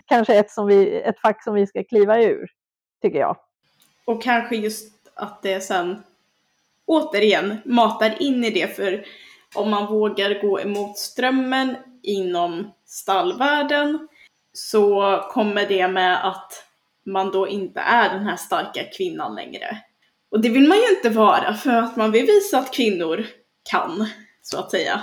[0.06, 2.48] Kanske ett, som vi, ett fack som vi ska kliva ur,
[3.02, 3.38] tycker jag.
[4.06, 6.04] Och kanske just att det sen
[6.86, 9.06] återigen matar in i det, för
[9.56, 14.08] om man vågar gå emot strömmen inom stallvärlden
[14.54, 16.66] så kommer det med att
[17.06, 19.78] man då inte är den här starka kvinnan längre.
[20.32, 23.26] Och det vill man ju inte vara för att man vill visa att kvinnor
[23.72, 24.10] kan,
[24.42, 25.02] så att säga.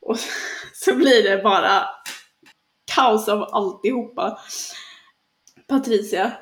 [0.00, 0.18] Och
[0.72, 1.84] så blir det bara
[2.94, 4.38] kaos av alltihopa.
[5.68, 6.32] Patricia,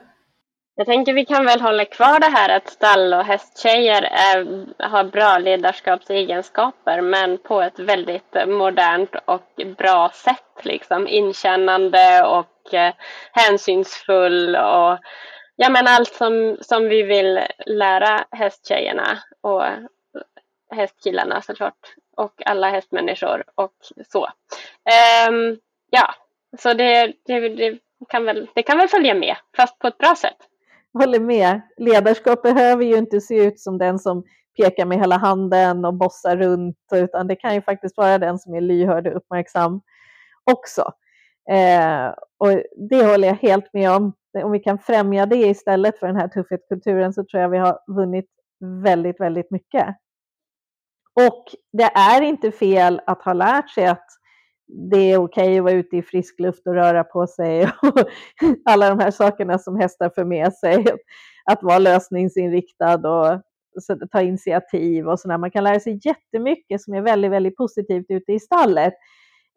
[0.80, 5.04] jag tänker vi kan väl hålla kvar det här att stall och hästtjejer är, har
[5.04, 10.64] bra ledarskapsegenskaper men på ett väldigt modernt och bra sätt.
[10.64, 11.08] Liksom.
[11.08, 12.94] Inkännande och eh,
[13.32, 14.98] hänsynsfull och
[15.56, 19.64] ja, men allt som, som vi vill lära hästtjejerna och
[20.74, 23.76] hästkillarna såklart och alla hästmänniskor och
[24.12, 24.24] så.
[25.28, 25.58] Um,
[25.90, 26.14] ja,
[26.58, 27.78] så det, det, det,
[28.08, 30.46] kan väl, det kan väl följa med fast på ett bra sätt
[30.98, 31.60] håller med.
[31.76, 34.24] Ledarskap behöver ju inte se ut som den som
[34.56, 38.54] pekar med hela handen och bossar runt, utan det kan ju faktiskt vara den som
[38.54, 39.80] är lyhörd och uppmärksam
[40.50, 40.92] också.
[41.50, 44.12] Eh, och det håller jag helt med om.
[44.44, 47.78] Om vi kan främja det istället för den här tuffhetskulturen så tror jag vi har
[47.86, 48.26] vunnit
[48.84, 49.96] väldigt, väldigt mycket.
[51.26, 54.06] Och det är inte fel att ha lärt sig att
[54.72, 58.00] det är okej okay att vara ute i frisk luft och röra på sig och
[58.64, 60.86] alla de här sakerna som hästar för med sig.
[61.44, 63.40] Att vara lösningsinriktad och
[64.10, 65.38] ta initiativ och sådär.
[65.38, 68.94] Man kan lära sig jättemycket som är väldigt, väldigt positivt ute i stallet.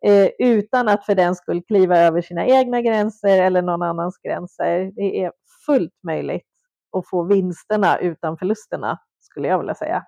[0.05, 4.91] eh, utan att för den skull kliva över sina egna gränser eller någon annans gränser.
[4.95, 5.31] Det är
[5.65, 6.47] fullt möjligt
[6.97, 10.05] att få vinsterna utan förlusterna, skulle jag vilja säga.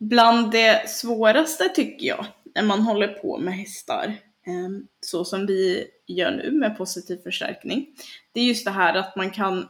[0.00, 4.14] Bland det svåraste tycker jag, när man håller på med hästar,
[4.46, 7.86] ehm, så som vi gör nu med positiv förstärkning,
[8.32, 9.68] det är just det här att man kan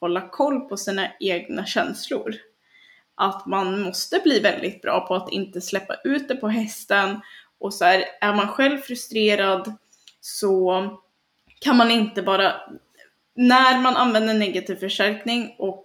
[0.00, 2.34] hålla koll på sina egna känslor.
[3.14, 7.20] Att man måste bli väldigt bra på att inte släppa ut det på hästen
[7.58, 9.72] och så här, är man själv frustrerad
[10.20, 10.88] så
[11.60, 12.52] kan man inte bara,
[13.34, 15.84] när man använder negativ förstärkning och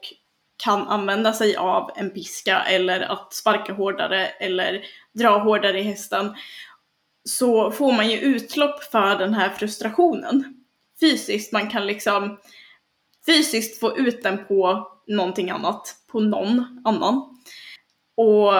[0.63, 4.81] kan använda sig av en piska eller att sparka hårdare eller
[5.13, 6.35] dra hårdare i hästen
[7.23, 10.63] så får man ju utlopp för den här frustrationen.
[10.99, 12.39] Fysiskt, man kan liksom
[13.25, 17.15] fysiskt få ut den på någonting annat, på någon annan.
[18.15, 18.53] Och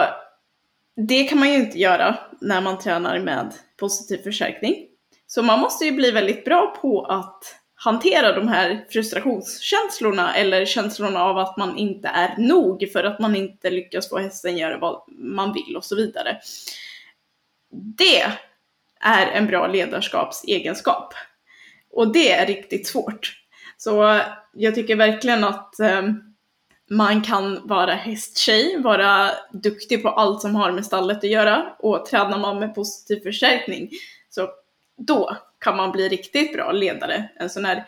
[1.08, 4.86] det kan man ju inte göra när man tränar med positiv förstärkning.
[5.26, 11.22] Så man måste ju bli väldigt bra på att hantera de här frustrationskänslorna eller känslorna
[11.22, 15.02] av att man inte är nog för att man inte lyckas få hästen göra vad
[15.08, 16.38] man vill och så vidare.
[17.72, 18.22] Det
[19.00, 21.14] är en bra ledarskapsegenskap.
[21.90, 23.32] Och det är riktigt svårt.
[23.76, 24.20] Så
[24.52, 26.02] jag tycker verkligen att eh,
[26.90, 32.06] man kan vara hästtjej, vara duktig på allt som har med stallet att göra och
[32.06, 33.90] tränar man med positiv förstärkning
[35.06, 37.28] då kan man bli riktigt bra ledare.
[37.36, 37.84] En sån här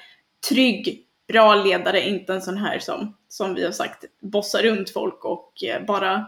[0.48, 5.24] trygg, bra ledare, inte en sån här som, som vi har sagt, bossar runt folk
[5.24, 6.26] och eh, bara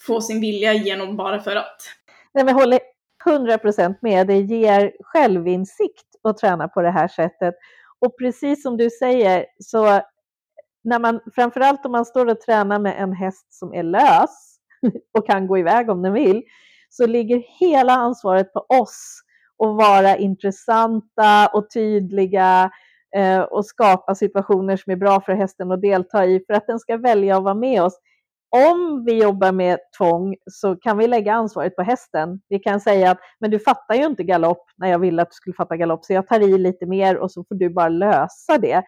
[0.00, 1.82] får sin vilja igenom bara för att.
[2.32, 2.80] Nej, men jag håller
[3.24, 4.26] 100% med.
[4.26, 7.54] Det ger självinsikt att träna på det här sättet.
[7.98, 10.00] Och precis som du säger, så
[10.84, 14.58] när man, framförallt om man står och tränar med en häst som är lös
[15.18, 16.42] och kan gå iväg om den vill,
[16.88, 19.23] så ligger hela ansvaret på oss
[19.58, 22.70] och vara intressanta och tydliga
[23.16, 26.78] eh, och skapa situationer som är bra för hästen att delta i för att den
[26.78, 28.00] ska välja att vara med oss.
[28.70, 32.40] Om vi jobbar med tvång så kan vi lägga ansvaret på hästen.
[32.48, 35.34] Vi kan säga att men du fattar ju inte galopp när jag ville att du
[35.34, 38.58] skulle fatta galopp så jag tar i lite mer och så får du bara lösa
[38.58, 38.82] det.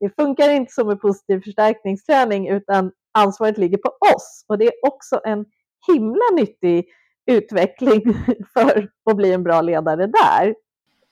[0.00, 4.74] Det funkar inte som en positiv förstärkningsträning utan ansvaret ligger på oss och det är
[4.82, 5.44] också en
[5.92, 6.86] himla nyttig
[7.28, 8.02] utveckling
[8.52, 10.54] för att bli en bra ledare där.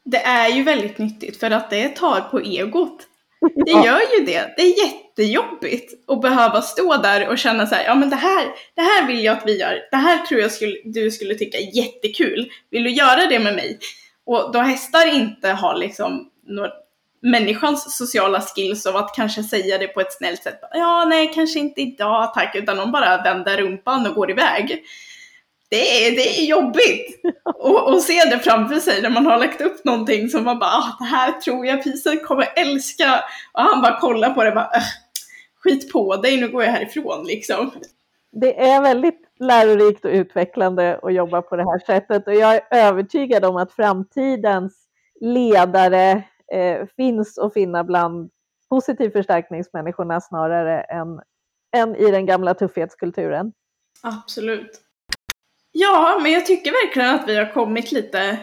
[0.05, 3.07] Det är ju väldigt nyttigt för att det tar på egot.
[3.65, 4.55] Det gör ju det.
[4.57, 8.47] Det är jättejobbigt att behöva stå där och känna så här, ja men det här,
[8.75, 9.79] det här vill jag att vi gör.
[9.91, 12.51] Det här tror jag skulle, du skulle tycka är jättekul.
[12.71, 13.79] Vill du göra det med mig?
[14.25, 16.71] Och då hästar inte har liksom några,
[17.23, 20.61] människans sociala skills av att kanske säga det på ett snällt sätt.
[20.73, 24.85] Ja, nej, kanske inte idag tack, utan de bara vänder rumpan och går iväg
[25.71, 27.21] det är, det är jobbigt
[27.87, 30.97] att se det framför sig när man har lagt upp någonting som man bara, ah,
[30.99, 33.25] det här tror jag Pisen kommer älska.
[33.53, 34.83] Och han bara kollar på det och bara, äh,
[35.63, 37.71] skit på dig, nu går jag härifrån liksom.
[38.33, 42.63] Det är väldigt lärorikt och utvecklande att jobba på det här sättet och jag är
[42.71, 44.87] övertygad om att framtidens
[45.21, 48.31] ledare eh, finns att finna bland
[48.69, 51.21] positiv förstärkningsmänniskorna snarare än,
[51.77, 53.53] än i den gamla tuffhetskulturen.
[54.03, 54.86] Absolut.
[55.79, 58.39] Ja, men jag tycker verkligen att vi har kommit lite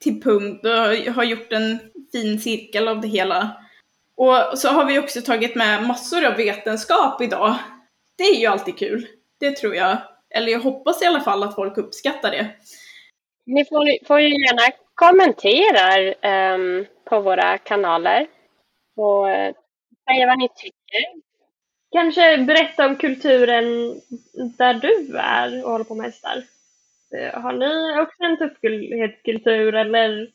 [0.00, 1.78] till punkt och har gjort en
[2.12, 3.50] fin cirkel av det hela.
[4.16, 7.54] Och så har vi också tagit med massor av vetenskap idag.
[8.16, 9.06] Det är ju alltid kul.
[9.40, 9.98] Det tror jag.
[10.30, 12.50] Eller jag hoppas i alla fall att folk uppskattar det.
[13.46, 18.26] Ni får, får ju gärna kommentera um, på våra kanaler
[18.96, 19.54] och eh,
[20.08, 21.26] säga vad ni tycker.
[21.92, 23.64] Kanske berätta om kulturen
[24.58, 26.44] där du är och håller på med hästar.
[27.14, 30.30] Eh, har ni också en tuffhetskultur eller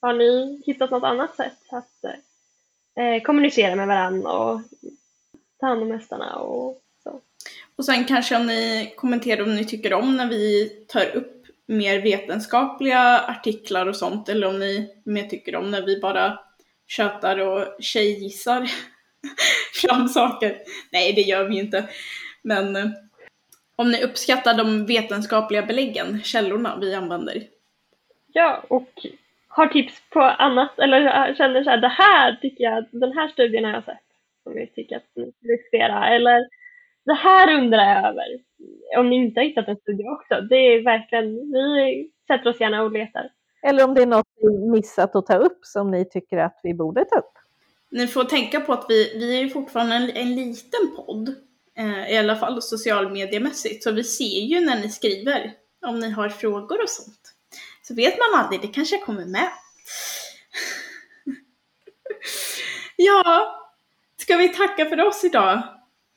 [0.00, 2.04] har ni hittat något annat sätt att
[2.96, 4.60] eh, kommunicera med varandra och
[5.60, 7.20] ta hand om hästarna och så?
[7.76, 12.02] Och sen kanske om ni kommenterar om ni tycker om när vi tar upp mer
[12.02, 16.38] vetenskapliga artiklar och sånt eller om ni mer tycker om när vi bara
[16.86, 18.70] tjötar och tjejgissar
[19.82, 20.56] fram saker.
[20.92, 21.88] Nej, det gör vi inte.
[22.42, 22.90] Men eh,
[23.76, 27.42] om ni uppskattar de vetenskapliga beläggen, källorna vi använder.
[28.32, 29.06] Ja, och
[29.48, 33.64] har tips på annat eller känner så här, det här tycker jag, den här studien
[33.64, 33.98] har jag sett
[34.42, 36.48] som jag tycker att ni ska diskutera eller
[37.04, 38.26] det här undrar jag över.
[38.98, 42.82] Om ni inte har hittat en studie också, det är verkligen, vi sätter oss gärna
[42.82, 43.30] och letar.
[43.62, 46.74] Eller om det är något vi missat att ta upp som ni tycker att vi
[46.74, 47.38] borde ta upp.
[47.90, 51.34] Ni får tänka på att vi, vi är ju fortfarande en, en liten podd.
[51.78, 53.82] Eh, I alla fall socialmediemässigt.
[53.84, 55.52] Så vi ser ju när ni skriver
[55.86, 57.34] om ni har frågor och sånt.
[57.82, 59.48] så vet man aldrig, det kanske kommer med.
[62.96, 63.58] ja,
[64.16, 65.62] ska vi tacka för oss idag?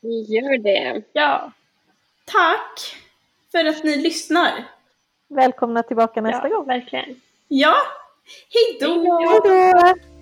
[0.02, 1.02] Vi gör det.
[1.14, 1.52] Ja,
[2.26, 2.96] Tack
[3.52, 4.68] för att ni lyssnar.
[5.28, 6.68] Välkomna tillbaka nästa ja gång.
[6.68, 7.22] verkligen.
[7.48, 7.76] Ja,
[8.54, 8.88] hej då!
[8.88, 9.50] Hej då.
[9.50, 10.15] Hej då!